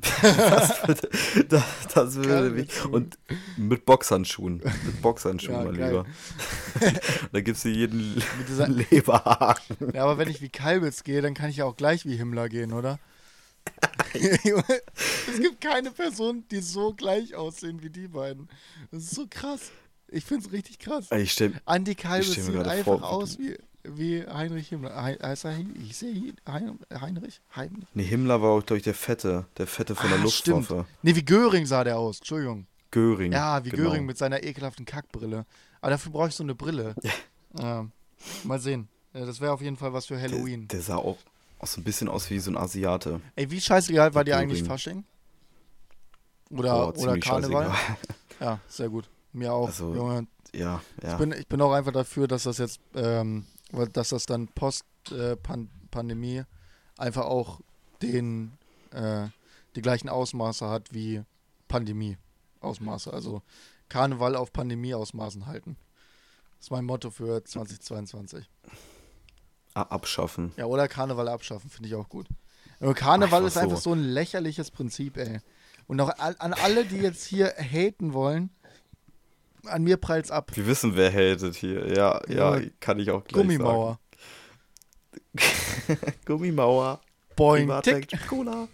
[0.22, 1.08] das würde,
[1.48, 1.64] das,
[1.94, 2.84] das würde mich.
[2.86, 3.18] Und
[3.56, 4.58] mit Boxhandschuhen.
[4.58, 5.90] Mit Boxhandschuhen, Ja, mein geil.
[5.90, 7.00] Lieber.
[7.32, 8.22] da gibst du jeden
[8.90, 9.92] Leberhaken.
[9.92, 12.48] ja, aber wenn ich wie Kalbitz gehe, dann kann ich ja auch gleich wie Himmler
[12.48, 12.98] gehen, oder?
[14.14, 18.48] Es gibt keine Person, die so gleich aussehen wie die beiden.
[18.90, 19.70] Das ist so krass.
[20.08, 21.04] Ich finde es richtig krass.
[21.12, 21.36] Ich
[21.96, 24.90] Kalbitz stell mir sieht einfach vor, aus wie, wie Heinrich Himmler.
[24.90, 27.40] Er Hein- Ich sehe Heinrich?
[27.54, 27.86] Heinrich?
[27.94, 29.46] nee, Himmler war auch, glaube ich, der Fette.
[29.56, 30.64] Der Fette von der Ah, Luftwaffe.
[30.64, 30.86] stimmt.
[31.02, 32.18] Nee, wie Göring sah der aus.
[32.18, 32.66] Entschuldigung.
[32.90, 33.30] Göring.
[33.32, 33.84] Ja, wie genau.
[33.90, 35.46] Göring mit seiner ekelhaften Kackbrille.
[35.80, 36.94] Aber dafür brauche ich so eine Brille.
[37.58, 37.86] Ja.
[38.44, 38.88] mal sehen.
[39.14, 40.66] Ja, das wäre auf jeden Fall was für Der, Halloween.
[40.68, 41.18] der sah auch,
[41.60, 43.20] auch so ein bisschen aus wie so ein Asiate.
[43.36, 45.04] Ey, wie scheißegal war dir eigentlich Fasching?
[46.50, 47.66] Oder, Boah, oder Karneval?
[47.66, 47.96] scheißegal.
[48.40, 49.08] Ja, sehr gut.
[49.32, 49.66] Mir auch.
[49.66, 50.26] Also, Junge.
[50.52, 51.12] Ja, ja.
[51.12, 53.46] Ich, bin, ich bin auch einfach dafür, dass das jetzt, ähm,
[53.92, 56.42] dass das dann Post-Pandemie
[56.96, 57.60] einfach auch
[58.02, 58.52] den,
[58.92, 59.28] äh,
[59.76, 61.22] die gleichen Ausmaße hat wie
[61.68, 63.12] Pandemie-Ausmaße.
[63.12, 63.42] Also
[63.88, 65.76] Karneval auf Pandemie-Ausmaßen halten.
[66.56, 68.48] Das ist mein Motto für 2022.
[69.82, 70.52] Abschaffen.
[70.56, 72.26] Ja, oder Karneval abschaffen, finde ich auch gut.
[72.80, 73.60] Und Karneval Ach, ist so.
[73.60, 75.40] einfach so ein lächerliches Prinzip, ey.
[75.86, 78.50] Und auch an, alle, die jetzt hier haten wollen,
[79.66, 80.50] an mir prallt's ab.
[80.54, 81.88] Wir wissen, wer hatet hier.
[81.94, 83.98] Ja, ja, Ja, kann ich auch gleich Gummimauer.
[85.36, 85.98] sagen.
[86.24, 87.00] Gummimauer.
[87.36, 88.26] Boing, Privatec, tick.
[88.28, 88.68] Cola.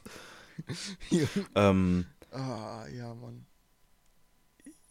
[1.54, 3.45] ähm, Ah, ja, Mann.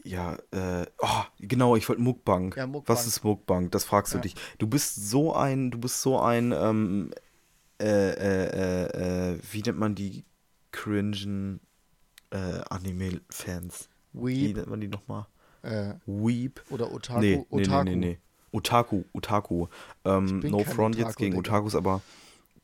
[0.06, 2.53] Ja, äh, oh, genau, ich wollte Muckbang.
[2.56, 2.95] Ja, Muckbang.
[2.95, 3.72] Was ist Muckbang?
[3.72, 4.22] Das fragst du Ja.
[4.22, 4.36] dich.
[4.58, 7.12] Du bist so ein, du bist so ein, ähm,
[7.82, 8.45] äh, äh,
[8.86, 10.24] äh, äh, wie nennt man die
[10.72, 11.60] cringen
[12.32, 13.89] äh, Anime-Fans?
[14.14, 15.26] Wie nennt man die nochmal?
[15.64, 16.62] äh, Weep?
[16.70, 17.20] oder Otaku.
[17.22, 17.84] Nee, nee, Otaku.
[17.84, 18.20] nee, nee, nee.
[18.51, 19.68] Otaku, Otaku.
[20.06, 21.53] Ähm, no front jetzt Otaku, gegen Digga.
[21.53, 22.01] Otakus, aber.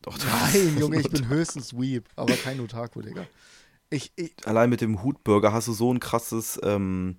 [0.03, 3.27] Doch, Nein, Junge, ich bin höchstens Weep, aber kein Otaku, Digga.
[3.91, 7.17] Ich, ich, Allein mit dem Hutburger hast du so ein krasses ähm,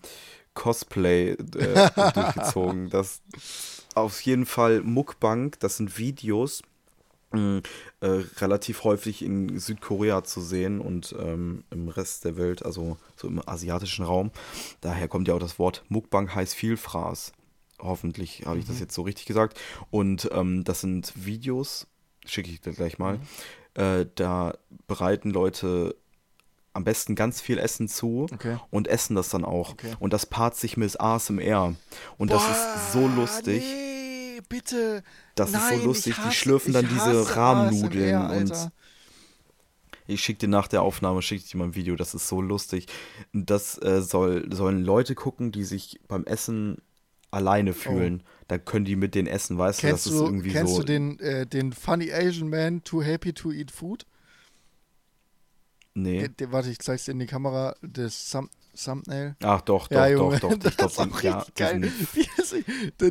[0.55, 2.91] Cosplay äh, durchgezogen.
[2.91, 3.23] Das
[3.95, 6.62] auf jeden Fall Muckbank, das sind Videos,
[7.33, 7.61] mh,
[8.01, 8.07] äh,
[8.39, 13.47] relativ häufig in Südkorea zu sehen und ähm, im Rest der Welt, also so im
[13.47, 14.31] asiatischen Raum.
[14.81, 17.33] Daher kommt ja auch das Wort Muckbank heißt Vielfraß.
[17.81, 19.61] Hoffentlich habe ich das jetzt so richtig gesagt.
[19.91, 21.87] Und ähm, das sind Videos,
[22.25, 23.18] schicke ich dir gleich mal.
[23.75, 24.55] Äh, da
[24.87, 25.97] bereiten Leute
[26.75, 28.57] am besten ganz viel Essen zu Okay.
[28.70, 29.73] und essen das dann auch.
[29.73, 29.95] Okay.
[29.99, 31.75] Und das paart sich mit ASMR.
[32.18, 33.62] Und das ist so Boah, lustig.
[33.62, 35.03] Nee, bitte.
[35.35, 36.12] Das ist so Nein, lustig.
[36.12, 38.70] ich Die hasse- schlürfen dann diese hasse Rahmennudeln und
[40.07, 42.41] ich schicke dir nach der Aufnahme, schicke ich dir mal ein Video, das ist so
[42.41, 42.87] lustig.
[43.33, 46.79] Das äh, soll, sollen Leute gucken, die sich beim Essen
[47.31, 48.23] alleine fühlen.
[48.49, 49.87] Da können die mit denen essen, weißt Oh.
[49.87, 50.11] Kennst du?
[50.11, 50.81] Das ist irgendwie kennst so.
[50.81, 54.05] du den, äh, den Funny Asian Man Too Happy to Eat Food?
[55.95, 56.20] Nee.
[56.20, 57.74] Der, der, warte, ich zeig's dir in die Kamera.
[57.82, 59.36] Das Thumb Thumbnail.
[59.43, 60.70] Ach doch, doch, ja, Junge, doch, doch.
[60.70, 61.80] Ich das glaube, ist auch ja, geil.
[61.80, 62.64] diesen- Wie ist sie-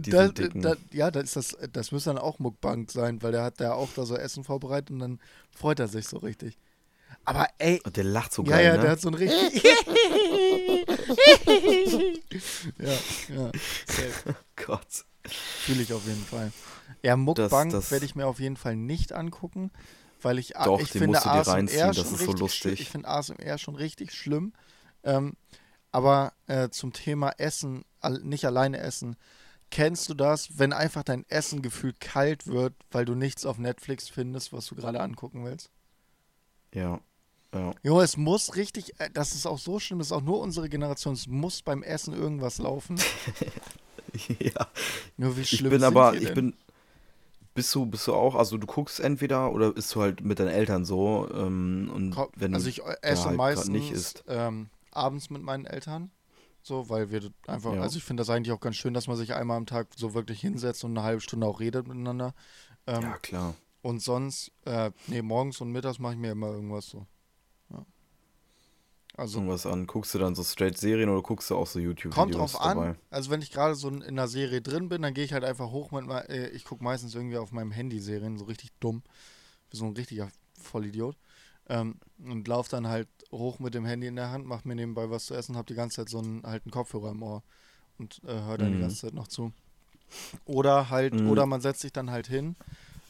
[0.09, 3.61] da, diesen ja, das, ist das, das müsste dann auch Muckbank sein, weil der hat
[3.61, 5.19] da auch da so Essen vorbereitet und dann
[5.51, 6.57] freut er sich so richtig.
[7.25, 8.81] Aber ey, Der lacht so ja, geil, ja, ne?
[8.81, 9.63] der hat so ein richtig.
[12.79, 12.91] ja,
[13.35, 13.51] ja.
[14.65, 15.05] Gott.
[15.27, 16.51] Fühle ich auf jeden Fall.
[17.03, 19.71] Ja, Muckbang das- werde ich mir auf jeden Fall nicht angucken,
[20.23, 22.81] weil ich, Doch, ich finde musst ASMR reinziehen, das schon ist so richtig lustig.
[22.81, 24.53] Ich finde ASMR schon richtig schlimm.
[25.03, 25.33] Ähm,
[25.91, 27.83] aber äh, zum Thema Essen,
[28.21, 29.17] nicht alleine essen,
[29.69, 34.09] kennst du das, wenn einfach dein Essen gefühlt kalt wird, weil du nichts auf Netflix
[34.09, 35.71] findest, was du gerade angucken willst?
[36.73, 37.01] Ja.
[37.53, 37.73] Ja.
[37.83, 40.69] Junge, es muss richtig, äh, das ist auch so schlimm, das ist auch nur unsere
[40.69, 42.97] Generation, es muss beim Essen irgendwas laufen.
[44.39, 44.67] ja.
[45.17, 46.55] Nur wie Ich schlimm bin sind aber, ich bin.
[47.53, 50.47] Bist du, bist du auch, also du guckst entweder oder bist du halt mit deinen
[50.47, 54.23] Eltern so ähm, und Ko- wenn also ich esse halt meistens nicht isst.
[54.27, 56.11] ähm, abends mit meinen Eltern.
[56.63, 57.81] So, weil wir einfach, Ja.
[57.81, 60.13] also ich finde das eigentlich auch ganz schön, dass man sich einmal am Tag so
[60.13, 62.33] wirklich hinsetzt und eine halbe Stunde auch redet miteinander.
[62.87, 63.55] Ähm, Ja, klar.
[63.81, 67.07] Und sonst, äh, nee, morgens und mittags mache ich mir immer irgendwas so.
[69.15, 69.87] Also Irgendwas an.
[69.87, 72.89] Guckst du dann so straight Serien oder guckst du auch so YouTube-Videos kommt drauf dabei?
[72.91, 72.97] an.
[73.09, 75.71] Also wenn ich gerade so in einer Serie drin bin, dann gehe ich halt einfach
[75.71, 79.03] hoch mit, äh, ich gucke meistens irgendwie auf meinem Handy Serien, so richtig dumm.
[79.69, 81.17] Wie so ein richtiger Vollidiot.
[81.69, 85.09] Ähm, und lauf dann halt hoch mit dem Handy in der Hand, mach mir nebenbei
[85.09, 87.43] was zu essen, hab die ganze Zeit so einen halt einen Kopfhörer im Ohr
[87.97, 88.81] und äh, hör dann die Mhm.
[88.81, 89.53] ganze Zeit noch zu.
[90.45, 91.27] Oder halt, Mhm.
[91.29, 92.55] oder man setzt sich dann halt hin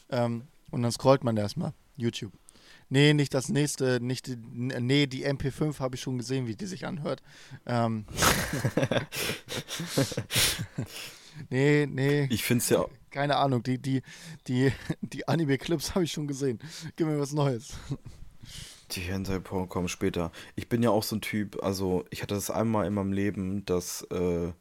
[0.10, 2.34] ähm, und dann scrollt man erstmal YouTube.
[2.94, 6.66] Nee, nicht das nächste, nicht die, nee, die MP5 habe ich schon gesehen, wie die
[6.66, 7.24] sich anhört.
[7.66, 8.04] Ähm,
[11.50, 14.02] nee, nee, Ich finde es ja, keine Ahnung, die, die,
[14.50, 16.60] die, die Anime-Clips habe ich schon gesehen.
[16.98, 17.76] Gib mir was Neues.
[18.92, 20.34] die Hentai-Porn kommen später.
[20.58, 23.66] Ich bin ja auch so ein Typ, also ich hatte das einmal in meinem Leben,
[23.66, 24.52] dass äh,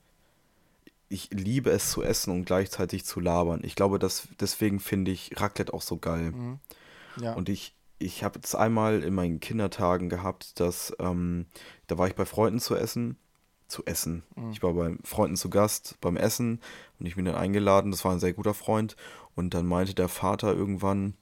[1.08, 3.62] ich liebe es zu essen und gleichzeitig zu labern.
[3.64, 6.30] Ich glaube, dass deswegen finde ich Raclette auch so geil.
[6.30, 6.60] Mhm.
[7.20, 7.34] Ja.
[7.34, 11.46] Und ich, ich habe es einmal in meinen Kindertagen gehabt, dass ähm,
[11.86, 13.16] da war ich bei Freunden zu essen.
[13.68, 14.24] Zu essen.
[14.34, 14.50] Mhm.
[14.50, 16.60] Ich war bei Freunden zu Gast beim Essen
[16.98, 17.92] und ich bin dann eingeladen.
[17.92, 18.96] Das war ein sehr guter Freund.
[19.36, 21.14] Und dann meinte der Vater irgendwann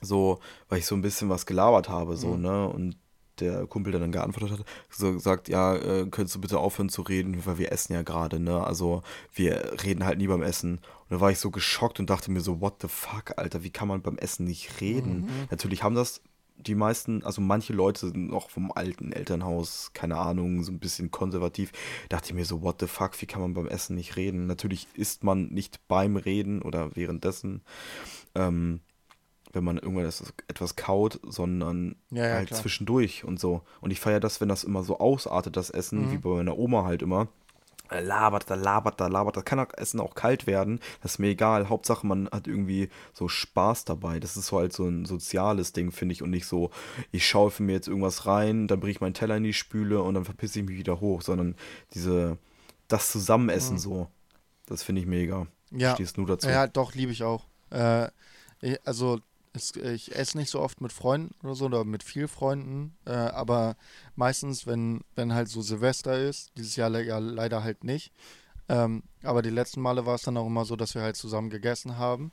[0.00, 0.38] so,
[0.68, 2.42] weil ich so ein bisschen was gelabert habe, so, Mhm.
[2.42, 2.68] ne?
[2.68, 2.96] Und
[3.40, 7.02] der Kumpel, der dann geantwortet hat, so gesagt, ja, äh, könntest du bitte aufhören zu
[7.02, 8.64] reden, weil wir essen ja gerade, ne?
[8.64, 10.78] Also wir reden halt nie beim Essen.
[10.78, 13.70] Und da war ich so geschockt und dachte mir so, what the fuck, Alter, wie
[13.70, 15.22] kann man beim Essen nicht reden?
[15.22, 15.28] Mhm.
[15.50, 16.22] Natürlich haben das
[16.56, 21.10] die meisten, also manche Leute sind noch vom alten Elternhaus, keine Ahnung, so ein bisschen
[21.10, 21.72] konservativ.
[22.08, 24.46] Dachte ich mir so, what the fuck, wie kann man beim Essen nicht reden?
[24.46, 27.62] Natürlich isst man nicht beim Reden oder währenddessen.
[28.34, 28.80] Ähm,
[29.54, 32.60] wenn man irgendwann etwas- etwas kaut, sondern Ja, ja, halt klar.
[32.60, 33.62] zwischendurch und so.
[33.80, 36.12] Und ich feiere das, wenn das immer so ausartet, das Essen, Mhm.
[36.12, 37.28] wie bei meiner Oma halt immer.
[37.90, 39.36] er labert, da labert, da labert.
[39.36, 40.80] Das kann auch Essen auch kalt werden.
[41.02, 41.68] Das ist mir egal.
[41.68, 44.18] Hauptsache, man hat irgendwie so Spaß dabei.
[44.18, 46.22] Das ist so halt so ein soziales Ding, finde ich.
[46.22, 46.70] Und nicht so,
[47.12, 50.14] ich schaufel mir jetzt irgendwas rein, dann bringe ich meinen Teller in die Spüle und
[50.14, 51.20] dann verpisse ich mich wieder hoch.
[51.20, 51.56] Sondern
[51.92, 52.38] diese,
[52.88, 54.08] das Zusammenessen so.
[54.66, 55.46] Das finde ich mega.
[55.70, 55.92] Ja.
[55.94, 56.48] Stehst du dazu?
[56.48, 57.44] Ja, doch, liebe ich auch.
[57.70, 58.08] Äh,
[58.84, 59.20] also,
[59.54, 63.12] es, ich esse nicht so oft mit Freunden oder so, oder mit viel Freunden, äh,
[63.12, 63.76] aber
[64.16, 68.12] meistens, wenn, wenn halt so Silvester ist, dieses Jahr ja leider halt nicht,
[68.68, 71.50] ähm, aber die letzten Male war es dann auch immer so, dass wir halt zusammen
[71.50, 72.32] gegessen haben.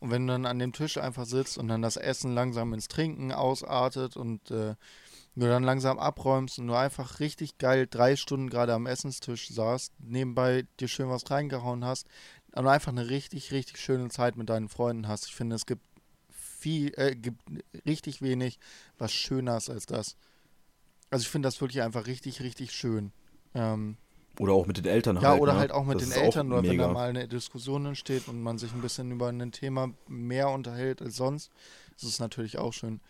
[0.00, 2.88] Und wenn du dann an dem Tisch einfach sitzt und dann das Essen langsam ins
[2.88, 4.74] Trinken ausartet und äh,
[5.34, 9.92] du dann langsam abräumst und du einfach richtig geil drei Stunden gerade am Essenstisch saßt,
[9.98, 12.06] nebenbei dir schön was reingehauen hast
[12.54, 15.26] und einfach eine richtig, richtig schöne Zeit mit deinen Freunden hast.
[15.26, 15.82] Ich finde, es gibt
[16.58, 17.40] viel, äh, gibt
[17.86, 18.58] richtig wenig,
[18.98, 20.16] was schöner ist als das.
[21.10, 23.12] Also ich finde das wirklich einfach richtig, richtig schön.
[23.54, 23.96] Ähm,
[24.38, 25.40] Oder auch mit den Eltern ja, halt.
[25.40, 25.58] oder ne?
[25.60, 28.58] halt auch mit Das den Eltern oder wenn da mal eine Diskussion entsteht und man
[28.58, 31.50] sich ein bisschen über ein Thema mehr unterhält als sonst.
[31.94, 33.00] Das ist natürlich auch schön.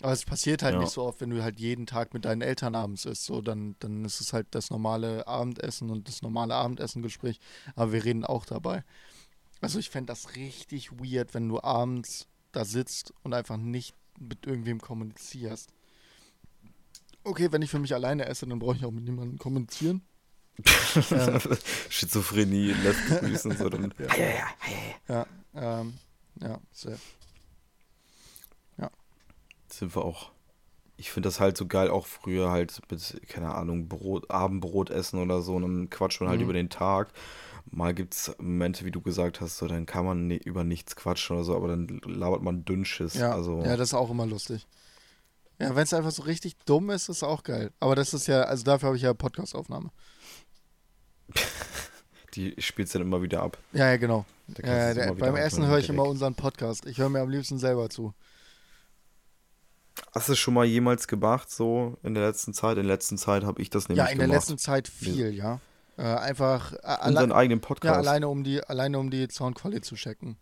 [0.00, 0.80] Aber es passiert halt Ja.
[0.80, 3.24] nicht so oft, wenn du halt jeden Tag mit deinen Eltern abends isst.
[3.26, 7.40] So, dann, dann ist es halt das normale Abendessen und das normale Abendessengespräch.
[7.74, 8.84] Aber wir reden auch dabei.
[9.60, 12.28] Also ich fände das richtig weird, wenn du abends
[12.58, 15.70] da sitzt und einfach nicht mit irgendwem kommunizierst.
[17.22, 20.02] Okay, wenn ich für mich alleine esse, dann brauche ich auch mit niemandem kommunizieren.
[21.12, 21.40] ähm,
[21.88, 23.56] Schizophrenie lässt grüßen.
[23.56, 23.94] So dann,
[25.08, 25.94] Ja, ähm,
[26.40, 26.98] ja, safe.
[29.70, 30.30] sind wir auch.
[30.96, 35.20] Ich finde das halt so geil, auch früher halt mit, keine Ahnung, Brot, Abendbrot essen
[35.20, 36.44] oder so, und dann quatscht man halt Mhm.
[36.44, 37.12] über den Tag.
[37.70, 40.96] Mal gibt es Momente, wie du gesagt hast, so, dann kann man ni- über nichts
[40.96, 43.14] quatschen oder so, aber dann labert man Dünnschiss.
[43.14, 44.66] Ja, also, ja, das ist auch immer lustig.
[45.58, 47.72] Ja, wenn es einfach so richtig dumm ist, ist auch geil.
[47.80, 49.90] Aber das ist ja, also dafür habe ich ja Podcast-Aufnahme.
[52.34, 53.58] die spielt dann immer wieder ab.
[53.72, 54.24] Ja, ja, genau.
[54.62, 56.86] Ja, es der, beim Essen höre ich immer unseren Podcast.
[56.86, 58.14] Ich höre mir am liebsten selber zu.
[60.14, 62.78] Hast du es schon mal jemals gemacht, so in der letzten Zeit?
[62.78, 64.42] In der letzten Zeit habe ich das nämlich Ja, in der gemacht.
[64.42, 65.60] letzten Zeit viel, ja.
[65.98, 66.76] Äh, einfach äh,
[67.08, 67.96] Unseren alle, eigenen ja, Podcast.
[67.98, 70.36] alleine um die, alleine um die Soundqualität zu checken.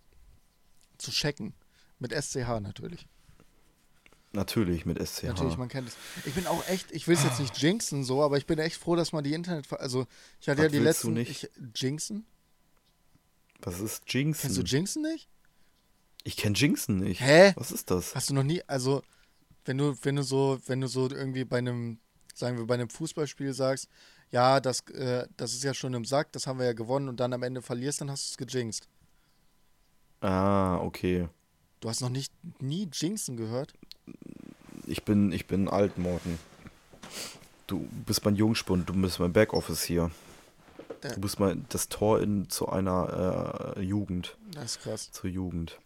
[0.98, 1.54] Zu checken.
[1.98, 3.08] Mit SCH natürlich.
[4.32, 5.24] Natürlich, mit SCH.
[5.24, 5.96] Natürlich, man kennt es.
[6.26, 8.76] Ich bin auch echt, ich will es jetzt nicht jinxen so, aber ich bin echt
[8.76, 10.06] froh, dass man die Internet, also
[10.40, 11.44] ich hatte Was ja die willst du letzten, nicht?
[11.44, 12.26] Ich, jinxen?
[13.62, 14.42] Was ist Jinxen?
[14.42, 15.28] Kennst du Jinxen nicht?
[16.26, 17.20] ich kenne Jinxen nicht.
[17.20, 17.52] Hä?
[17.56, 18.14] Was ist das?
[18.16, 19.02] Hast du noch nie, also
[19.64, 22.00] wenn du, wenn du so, wenn du so irgendwie bei einem,
[22.34, 23.88] sagen wir bei einem Fußballspiel sagst,
[24.30, 27.20] ja, das, äh, das ist ja schon im Sack, das haben wir ja gewonnen und
[27.20, 28.88] dann am Ende verlierst, dann hast du es gejinxt.
[30.20, 31.28] Ah, okay.
[31.80, 33.74] Du hast noch nicht nie Jinxen gehört?
[34.86, 36.38] Ich bin, ich bin alt, Morten.
[37.66, 40.10] Du bist mein Jungspund, du bist mein Backoffice hier.
[41.02, 41.14] Äh.
[41.14, 44.36] Du bist mein das Tor in, zu einer äh, Jugend.
[44.52, 45.10] Das ist krass.
[45.12, 45.78] Zur Jugend.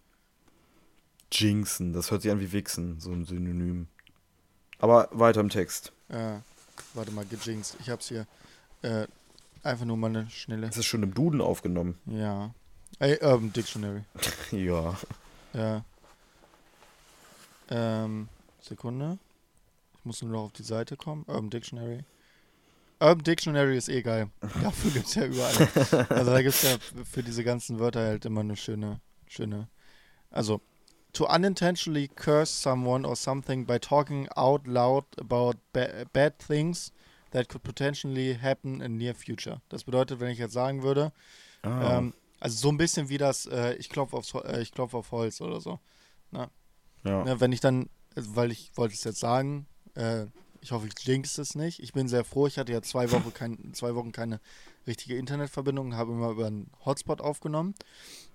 [1.32, 3.88] Jinxen, das hört sich an wie Wichsen, so ein Synonym.
[4.78, 5.92] Aber weiter im Text.
[6.08, 6.38] Äh,
[6.94, 7.76] warte mal, gejinxt.
[7.80, 8.26] Ich hab's hier.
[8.82, 9.06] Äh,
[9.62, 10.68] einfach nur mal eine schnelle.
[10.68, 11.98] Es ist schon im Duden aufgenommen.
[12.06, 12.54] Ja.
[12.98, 14.04] Ey, Urban Dictionary.
[14.52, 14.96] ja.
[15.52, 15.84] Ja.
[17.70, 18.28] Ähm,
[18.60, 19.18] Sekunde.
[19.98, 21.24] Ich muss nur noch auf die Seite kommen.
[21.26, 22.04] Urban Dictionary.
[23.00, 24.30] Urban Dictionary ist eh geil.
[24.62, 26.06] Dafür gibt's ja überall.
[26.10, 29.68] Also da gibt's ja für diese ganzen Wörter halt immer eine schöne, schöne.
[30.30, 30.60] Also,
[31.12, 36.92] to unintentionally curse someone or something by talking out loud about ba bad things
[37.32, 39.60] that could potentially happen in near future.
[39.68, 41.12] Das bedeutet, wenn ich jetzt sagen würde,
[41.62, 44.94] Ah, ähm, also so ein bisschen wie das, äh, ich klopfe aufs, äh, ich klopf
[44.94, 45.78] auf Holz oder so.
[46.32, 47.24] ja.
[47.24, 50.26] Ne, wenn ich dann, weil ich wollte es jetzt sagen, äh,
[50.62, 51.80] ich hoffe, ich jinx es nicht.
[51.80, 54.40] Ich bin sehr froh, ich hatte ja zwei Wochen, kein, zwei Wochen keine
[54.86, 57.74] richtige Internetverbindung habe immer über einen Hotspot aufgenommen.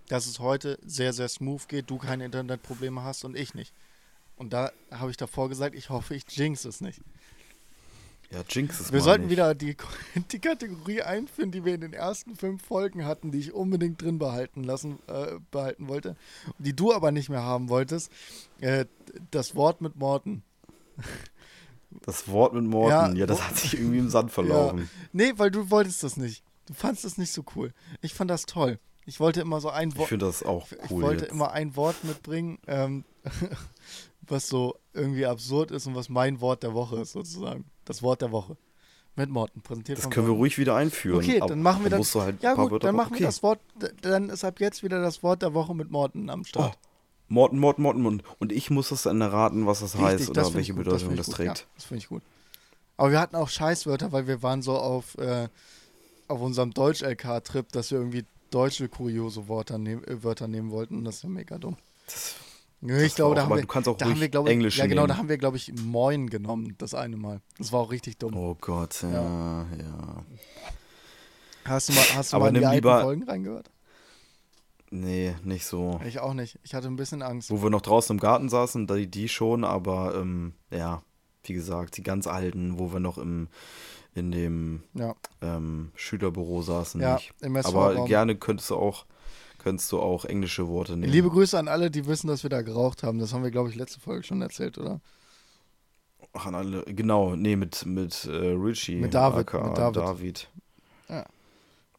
[0.07, 3.73] Dass es heute sehr, sehr smooth geht, du keine Internetprobleme hast und ich nicht.
[4.37, 6.99] Und da habe ich davor gesagt, ich hoffe, ich jinx es nicht.
[8.31, 9.31] ja, Jinx ist Wir sollten nicht.
[9.31, 9.75] wieder die,
[10.31, 14.19] die Kategorie einführen, die wir in den ersten fünf Folgen hatten, die ich unbedingt drin
[14.19, 16.15] behalten lassen, äh, behalten wollte,
[16.59, 18.11] die du aber nicht mehr haben wolltest.
[18.59, 18.85] Äh,
[19.31, 20.43] das Wort mit Morten.
[22.01, 24.89] Das Wort mit Morten, Ja, ja, das hat sich irgendwie im Sand verlaufen.
[25.13, 26.43] Nee, weil du wolltest das nicht.
[26.67, 27.73] Du fandest das nicht so cool.
[28.01, 28.79] Ich fand das toll.
[29.05, 30.09] Ich wollte immer so ein Ich Wort.
[30.09, 31.03] finde das auch Ich cool.
[31.03, 31.31] wollte jetzt.
[31.33, 33.03] immer ein Wort mitbringen, ähm,
[34.27, 37.65] was so irgendwie absurd ist und was mein Wort der Woche ist, sozusagen.
[37.85, 38.57] Das Wort der Woche.
[39.17, 40.41] Mit Morten, präsentiert das können wir Morten.
[40.41, 41.19] ruhig wieder einführen.
[41.19, 42.13] Okay, dann machen wir da das.
[42.15, 43.59] halt ja gut, Wörter dann machen wir das Wort.
[44.01, 46.77] Dann ist ab jetzt wieder das Wort der Woche mit Morten am Oh, Start.
[47.29, 50.55] Morten, Morten, Morten, und, und ich muss das dann erraten, was das heißt oder find
[50.55, 51.59] welche ich gut, Bedeutung das, ich gut, trägt.
[51.59, 52.23] Ja, das finde ich gut.
[52.97, 55.47] Aber wir hatten auch Scheißwörter, weil wir waren so auf, äh,
[56.27, 58.25] auf unserem Deutsch-LK-Trip, dass wir irgendwie
[58.55, 61.03] deutsche kuriose Wörter, nehm, äh, Wörter nehmen wollten.
[61.03, 61.75] Das ist ja mega dumm.
[62.05, 62.35] Das,
[62.81, 64.53] Nö, ich glaube, war da haben wir, du kannst auch da haben wir, glaube ich,
[64.53, 65.19] Englische ja genau, da nehmen.
[65.19, 67.41] haben wir, glaube ich, Moin genommen, das eine Mal.
[67.57, 68.35] Das war auch richtig dumm.
[68.35, 70.23] oh Gott, ja, ja.
[71.65, 73.71] Hast du mal, hast du Aber mal in die alten lieber- Folgen reingehört?
[74.91, 75.99] Nee, nicht so.
[76.05, 76.59] Ich auch nicht.
[76.63, 77.49] Ich hatte ein bisschen Angst.
[77.49, 81.01] Wo wir noch draußen im Garten saßen, die, die schon, aber ähm, ja,
[81.43, 83.47] wie gesagt, die ganz alten, wo wir noch im,
[84.15, 87.33] in dem Ja, ähm, Schülerbüro saßen, ja nicht.
[87.41, 89.05] im Aber gerne könntest du auch,
[89.59, 91.11] könntest du auch englische Worte nehmen.
[91.11, 93.19] Liebe Grüße an alle, die wissen, dass wir da geraucht haben.
[93.19, 95.01] Das haben wir, glaube ich, letzte Folge schon erzählt, oder?
[96.33, 98.95] Ach, an alle, genau, nee, mit, mit äh, Richie.
[98.95, 100.49] Mit David, aka mit David.
[101.09, 101.25] David.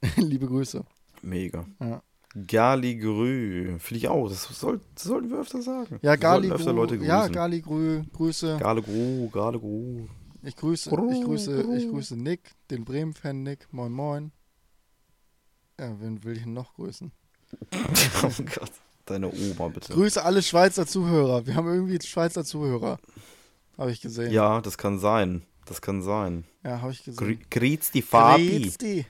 [0.17, 0.85] Liebe Grüße.
[1.23, 1.65] Mega.
[1.81, 2.03] Ja,
[2.47, 4.29] Galigrü, finde ich auch.
[4.29, 5.99] Das, soll, das sollten wir öfter sagen.
[6.03, 7.09] ja Wir Gali, sollten öfter Leute grüßen.
[7.09, 8.59] ja, Gali, Grü, Grüße.
[8.61, 10.07] Galegru, Galegru.
[10.43, 13.73] Ich grüße, ich grüße, ich grüße Nick, den Bremen-Fan Nick.
[13.73, 14.33] Moin, moin.
[15.79, 17.13] Ja, wen will ich denn noch grüßen?
[18.23, 18.73] oh Gott.
[19.05, 19.93] Deine Oma, bitte.
[19.93, 21.47] Grüße alle Schweizer Zuhörer.
[21.47, 22.99] Wir haben irgendwie Schweizer Zuhörer.
[23.79, 24.33] Habe ich gesehen.
[24.33, 25.43] Ja, das kann sein.
[25.65, 26.45] Das kann sein.
[26.65, 27.47] Ja, habe ich Gr gesehen.
[27.51, 28.63] Grüß die Fabi.
[28.63, 29.07] Grüezi.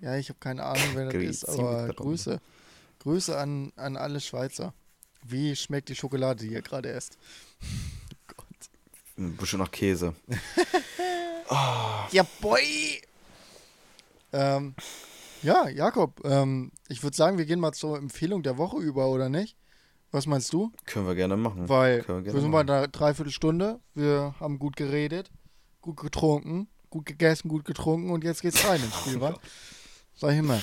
[0.00, 1.88] Ja, ich habe keine Ahnung, wer das ist, aber.
[1.88, 2.40] Grüße.
[3.00, 4.72] Grüße an, an alle Schweizer.
[5.22, 7.18] Wie schmeckt die Schokolade, die ihr gerade esst?
[9.18, 10.14] Ein bisschen nach Käse.
[12.10, 13.00] Ja, boy!
[14.32, 14.74] Ähm,
[15.42, 19.28] ja, Jakob, ähm, ich würde sagen, wir gehen mal zur Empfehlung der Woche über, oder
[19.28, 19.56] nicht?
[20.10, 20.72] Was meinst du?
[20.86, 21.68] Können wir gerne machen.
[21.68, 22.70] Weil wir wir, sind bei machen.
[22.70, 25.30] einer Dreiviertelstunde, wir haben gut geredet,
[25.80, 29.34] gut getrunken, gut gegessen, gut getrunken und jetzt geht's rein ins Spiel, wa?
[30.14, 30.60] Sag ich immer.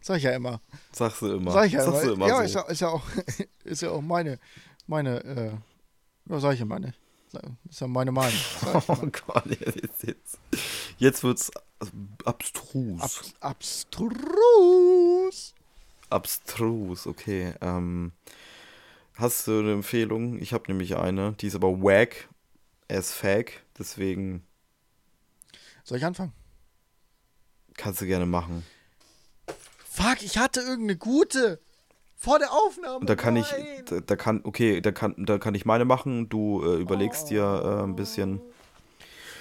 [0.00, 0.60] Sag ich ja immer.
[0.92, 1.50] Sagst du immer.
[1.50, 2.26] Sag ich ja Sagst du immer.
[2.26, 2.42] immer ja, so.
[2.42, 3.02] ist ja, ist ja auch,
[3.64, 4.38] ist ja auch meine,
[4.86, 5.50] meine, äh,
[6.30, 6.78] ja, sag ich immer
[7.34, 7.44] nicht.
[7.68, 8.38] Ist ja meine Meinung.
[8.88, 8.96] Oh.
[9.26, 10.38] Gott, jetzt, jetzt,
[10.98, 11.50] jetzt wird's
[12.24, 13.00] abstrus.
[13.00, 13.10] Ab,
[13.52, 15.54] abstrus.
[16.10, 17.54] abstrus, okay.
[17.60, 18.12] Ähm,
[19.14, 20.38] hast du eine Empfehlung?
[20.40, 22.28] Ich habe nämlich eine, die ist aber wack
[22.88, 24.44] as fag, deswegen
[25.84, 26.32] Soll ich anfangen?
[27.74, 28.64] kannst du gerne machen.
[29.84, 31.60] Fuck, ich hatte irgendeine gute.
[32.18, 32.98] Vor der Aufnahme.
[33.00, 33.84] Und da kann ich, Nein.
[33.86, 36.28] da, da kann, okay, da kann, da kann ich meine machen.
[36.28, 38.40] Du äh, überlegst dir äh, ein bisschen.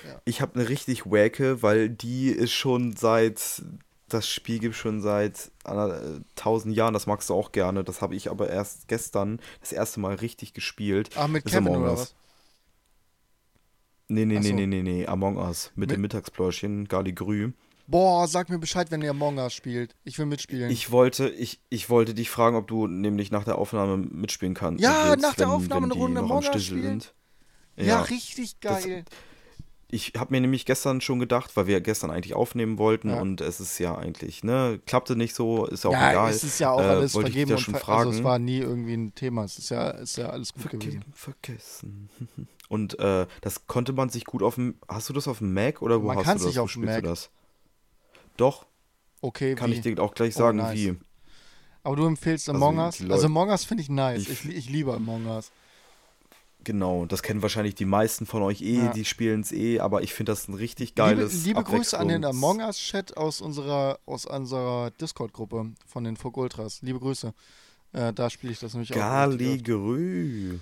[0.06, 0.22] Ja.
[0.26, 3.64] Ich habe eine richtig wacke, weil die ist schon seit,
[4.10, 5.52] das Spiel gibt schon seit
[6.36, 6.94] tausend Jahren.
[6.94, 7.84] Das magst du auch gerne.
[7.84, 11.10] Das habe ich aber erst gestern das erste Mal richtig gespielt.
[11.16, 12.00] Ach, mit ist Kevin Among oder Us.
[12.00, 12.16] was?
[14.08, 14.54] Nee, nee, so.
[14.54, 15.08] nee, nee, nee.
[15.08, 15.72] Among Us.
[15.76, 17.54] Mit, Mit- dem Mittagspläuschen, Galigrü.
[17.88, 19.96] Boah, sag mir Bescheid, wenn ihr Among Us spielt.
[20.04, 20.72] Ich will mitspielen.
[20.72, 24.84] Ich wollte, ich, ich wollte dich fragen, ob du nämlich nach der Aufnahme mitspielen kannst.
[24.84, 26.82] Ja, willst, nach der wenn- Aufnahme wenn eine Runde Among Us spielen.
[27.02, 27.14] sind.
[27.78, 29.06] ja, richtig das- geil.
[29.92, 33.22] Ich habe mir nämlich gestern schon gedacht, weil wir gestern eigentlich aufnehmen wollten Ja.
[33.22, 36.32] und es ist ja eigentlich, ne, klappte nicht so, ist ja auch Ja, egal.
[36.32, 38.08] es ist ja auch Äh, alles dich vergeben ja und ver fragen.
[38.08, 39.44] also es war nie irgendwie ein Thema.
[39.44, 41.04] Es ist ja, ist ja alles gut gewesen.
[41.14, 42.10] Vergeben, vergessen.
[42.68, 44.74] Und äh, das konnte man sich gut auf dem.
[44.88, 46.46] Hast du das auf dem Mac oder wo Man hast du das?
[46.46, 47.04] nicht Wo auf dem Mac.
[48.38, 48.66] Doch,
[49.22, 49.76] Okay, kann wie?
[49.76, 50.76] ich dir auch gleich Oh, sagen, nice.
[50.78, 50.96] wie.
[51.84, 53.02] Aber du empfiehlst Also Among Us?
[53.10, 54.22] Also Among Us finde ich nice.
[54.28, 55.52] Ich- Ich, ich liebe Among Us.
[56.64, 58.92] Genau, das kennen wahrscheinlich die meisten von euch eh, Ja.
[58.92, 62.08] die spielen es eh, aber ich finde das ein richtig geiles liebe liebe Grüße an
[62.08, 66.82] den Among Us-Chat aus unserer, aus unserer Discord-Gruppe von den Folk Ultras.
[66.82, 67.36] Liebe Grüße.
[67.94, 68.96] Äh, da spiele ich das nämlich auch.
[68.96, 69.40] richtig oft.
[69.40, 70.60] Galigrü.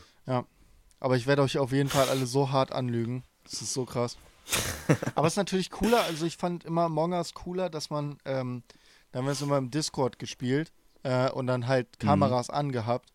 [1.00, 3.24] Aber ich werde euch auf jeden Fall alle so hart anlügen.
[3.44, 4.18] Das ist so krass.
[5.16, 6.04] Aber es ist natürlich cooler.
[6.04, 8.64] Also ich fand immer Among Us cooler, dass man, ähm,
[9.12, 10.72] da haben wir es immer im Discord gespielt
[11.04, 13.14] äh, und dann halt Kameras angehabt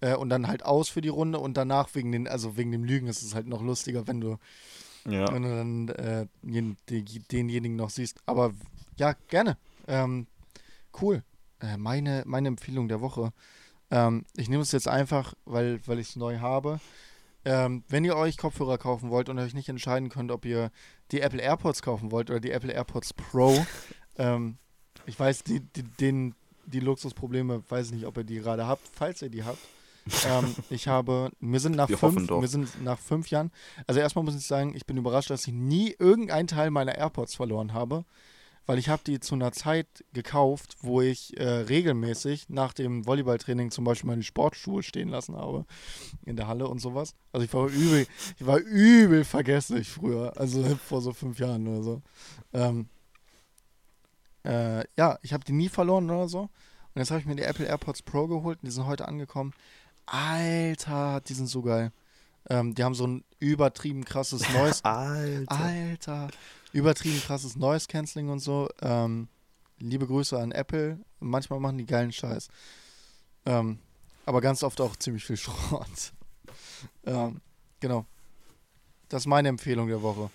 [0.00, 2.84] äh, und dann halt aus für die Runde und danach wegen den, also wegen dem
[2.84, 4.38] Lügen ist es halt noch lustiger, wenn du,
[5.06, 5.32] Ja.
[5.32, 6.26] wenn du dann äh,
[6.88, 8.18] die, denjenigen noch siehst.
[8.26, 8.52] Aber
[8.96, 9.56] ja, gerne.
[9.88, 10.26] Ähm,
[11.00, 11.22] cool.
[11.60, 13.32] Äh, meine, meine Empfehlung der Woche.
[13.90, 16.80] Ähm, ich nehme es jetzt einfach, weil, weil ich es neu habe.
[17.44, 20.70] Ähm, wenn ihr euch Kopfhörer kaufen wollt und euch nicht entscheiden könnt, ob ihr
[21.10, 23.64] die Apple AirPods kaufen wollt oder die Apple AirPods Pro,
[24.16, 24.58] ähm,
[25.06, 26.34] ich weiß, die, die, den,
[26.66, 29.58] die Luxusprobleme, weiß ich nicht, ob ihr die gerade habt, falls ihr die habt.
[30.26, 33.50] ähm, ich habe, wir sind nach Wir fünf, wir sind nach fünf Jahren,
[33.86, 37.34] also erstmal muss ich sagen, ich bin überrascht, dass ich nie irgendeinen Teil meiner AirPods
[37.34, 38.04] verloren habe,
[38.66, 43.70] weil ich habe die zu einer Zeit gekauft, wo ich äh, regelmäßig nach dem Volleyballtraining
[43.70, 45.64] zum Beispiel meine Sportschuhe stehen lassen habe
[46.24, 47.14] in der Halle und sowas.
[47.32, 48.06] Also ich war übel,
[48.38, 52.02] ich war übel vergesslich früher, also vor so fünf Jahren oder so.
[52.52, 52.88] Ähm,
[54.44, 56.42] äh, ja, ich habe die nie verloren oder so.
[56.94, 59.54] Und jetzt habe ich mir die Apple AirPods Pro geholt und die sind heute angekommen.
[60.06, 61.92] Alter, die sind so geil.
[62.50, 64.84] Ähm, die haben so ein übertrieben krasses Noise.
[64.84, 65.58] Alter.
[65.58, 66.28] Alter.
[66.72, 68.68] Übertrieben krasses Noise Cancelling und so.
[68.80, 69.28] Ähm,
[69.78, 70.98] liebe Grüße an Apple.
[71.20, 72.48] Manchmal machen die geilen Scheiß.
[73.46, 73.78] Ähm,
[74.24, 76.12] aber ganz oft auch ziemlich viel Schrott.
[77.04, 77.40] ähm,
[77.80, 78.06] genau.
[79.08, 80.30] Das ist meine Empfehlung der Woche.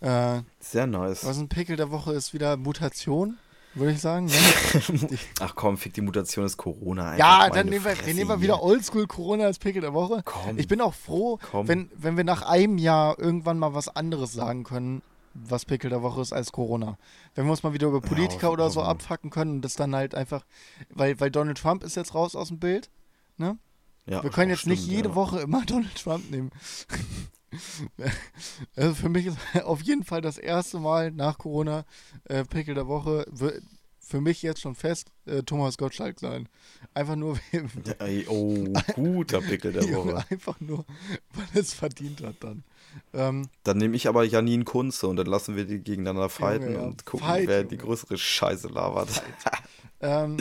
[0.00, 1.24] Äh, Sehr nice.
[1.24, 3.36] was ein Pickel der Woche ist wieder Mutation,
[3.74, 4.26] würde ich sagen.
[4.26, 5.18] Ne?
[5.40, 7.10] Ach komm, fick die Mutation ist Corona.
[7.10, 7.18] einfach.
[7.18, 10.22] Ja, dann nehmen wir, Fresse wir nehmen wir wieder Oldschool Corona als Pickel der Woche.
[10.24, 10.58] Komm.
[10.58, 11.66] Ich bin auch froh, Komm.
[11.68, 15.02] wenn, wenn wir nach einem Jahr irgendwann mal was anderes sagen können,
[15.44, 16.98] was Pickel der Woche ist als Corona.
[17.34, 19.94] Wenn wir uns mal wieder über Politiker auf- oder so abfacken können und das dann
[19.94, 20.44] halt einfach,
[20.90, 22.90] weil, weil Donald Trump ist jetzt raus aus dem Bild.
[23.36, 23.58] Ne?
[24.06, 25.14] Ja, wir können auch jetzt nicht stimmt, jede ja.
[25.14, 26.50] Woche immer Donald Trump nehmen.
[28.76, 31.84] also für mich ist auf jeden Fall das erste Mal nach Corona
[32.24, 33.26] äh, Pickel der Woche
[34.00, 36.48] für mich jetzt schon fest äh, Thomas Gottschalk sein.
[36.94, 38.64] Einfach nur, Ja, ey, oh,
[38.94, 40.24] guter Pickel der Woche.
[40.30, 40.86] einfach nur,
[41.34, 42.64] weil es verdient hat dann.
[43.12, 46.80] Ähm, Dann nehme ich aber Janine Kunze und dann lassen wir die gegeneinander fighten ja.
[46.80, 49.22] und gucken, Fight, wer die größere Scheiße labert.
[50.00, 50.36] ähm,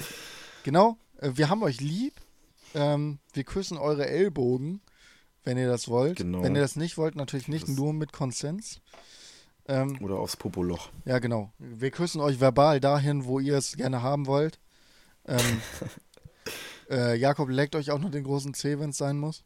[0.63, 2.13] genau, äh, wir haben euch lieb.
[2.75, 4.81] Ähm, wir küssen eure Ellbogen,
[5.43, 6.17] wenn ihr das wollt.
[6.17, 6.43] Genau.
[6.43, 8.81] Wenn ihr das nicht wollt, natürlich nicht Das- nur mit Konsens.
[9.69, 10.89] Ähm, Oder aufs Popoloch.
[11.05, 11.51] ja, genau.
[11.59, 14.59] Wir küssen euch verbal dahin, wo ihr es gerne haben wollt.
[15.25, 15.39] Ähm,
[16.89, 19.43] äh, Jakob leckt euch auch noch den großen Zeh, wenn es sein muss.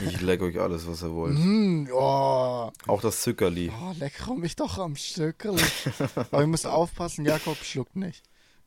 [0.00, 1.36] Ich leck euch alles, was ihr wollt.
[1.38, 3.70] Mm, oh, Auch das Zuckerli.
[3.70, 5.60] oh, leckere mich doch am Stückerl.
[6.16, 8.22] Aber ihr müsst aufpassen, Jakob schluckt nicht.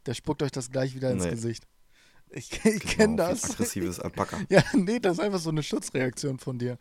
[0.06, 1.32] Der spuckt euch das gleich wieder ins Nee.
[1.32, 1.68] Gesicht.
[2.30, 3.52] Ich, ich kenne Genau, ein das.
[3.52, 4.40] Aggressives Alpaka.
[4.50, 6.78] Ja, nee, das ist einfach so eine Schutzreaktion von dir.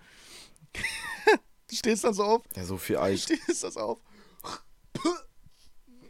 [1.70, 3.22] du stehst dann so auf, Ja, so viel Eis.
[3.24, 3.98] stehst das auf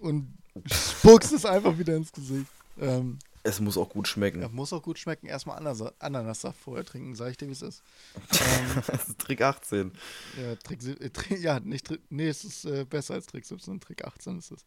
[0.00, 2.50] und spuckst es einfach wieder ins Gesicht.
[2.80, 4.40] Ähm, Es muss auch gut schmecken.
[4.40, 5.26] ja, muss auch gut schmecken.
[5.26, 7.82] Erstmal Ananas Ananassaft vorher trinken, sag ich dir, wie es ist.
[8.32, 9.92] Ähm, Das ist Trick 18.
[10.40, 13.80] ja, Trick, äh, Trick, ja, nicht Trick, nee, es ist äh, besser als Trick 17,
[13.80, 14.64] Trick 18 ist es.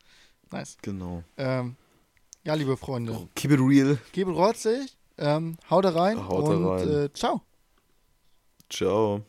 [0.52, 0.78] Nice.
[0.84, 1.24] Genau.
[1.38, 1.76] Ähm,
[2.46, 3.98] ja, liebe Freunde, Keep it real.
[4.14, 7.06] Gebel rotzig, ähm, haut da rein Haut da und rein.
[7.06, 7.42] Äh, ciao.
[8.70, 9.24] Ciao.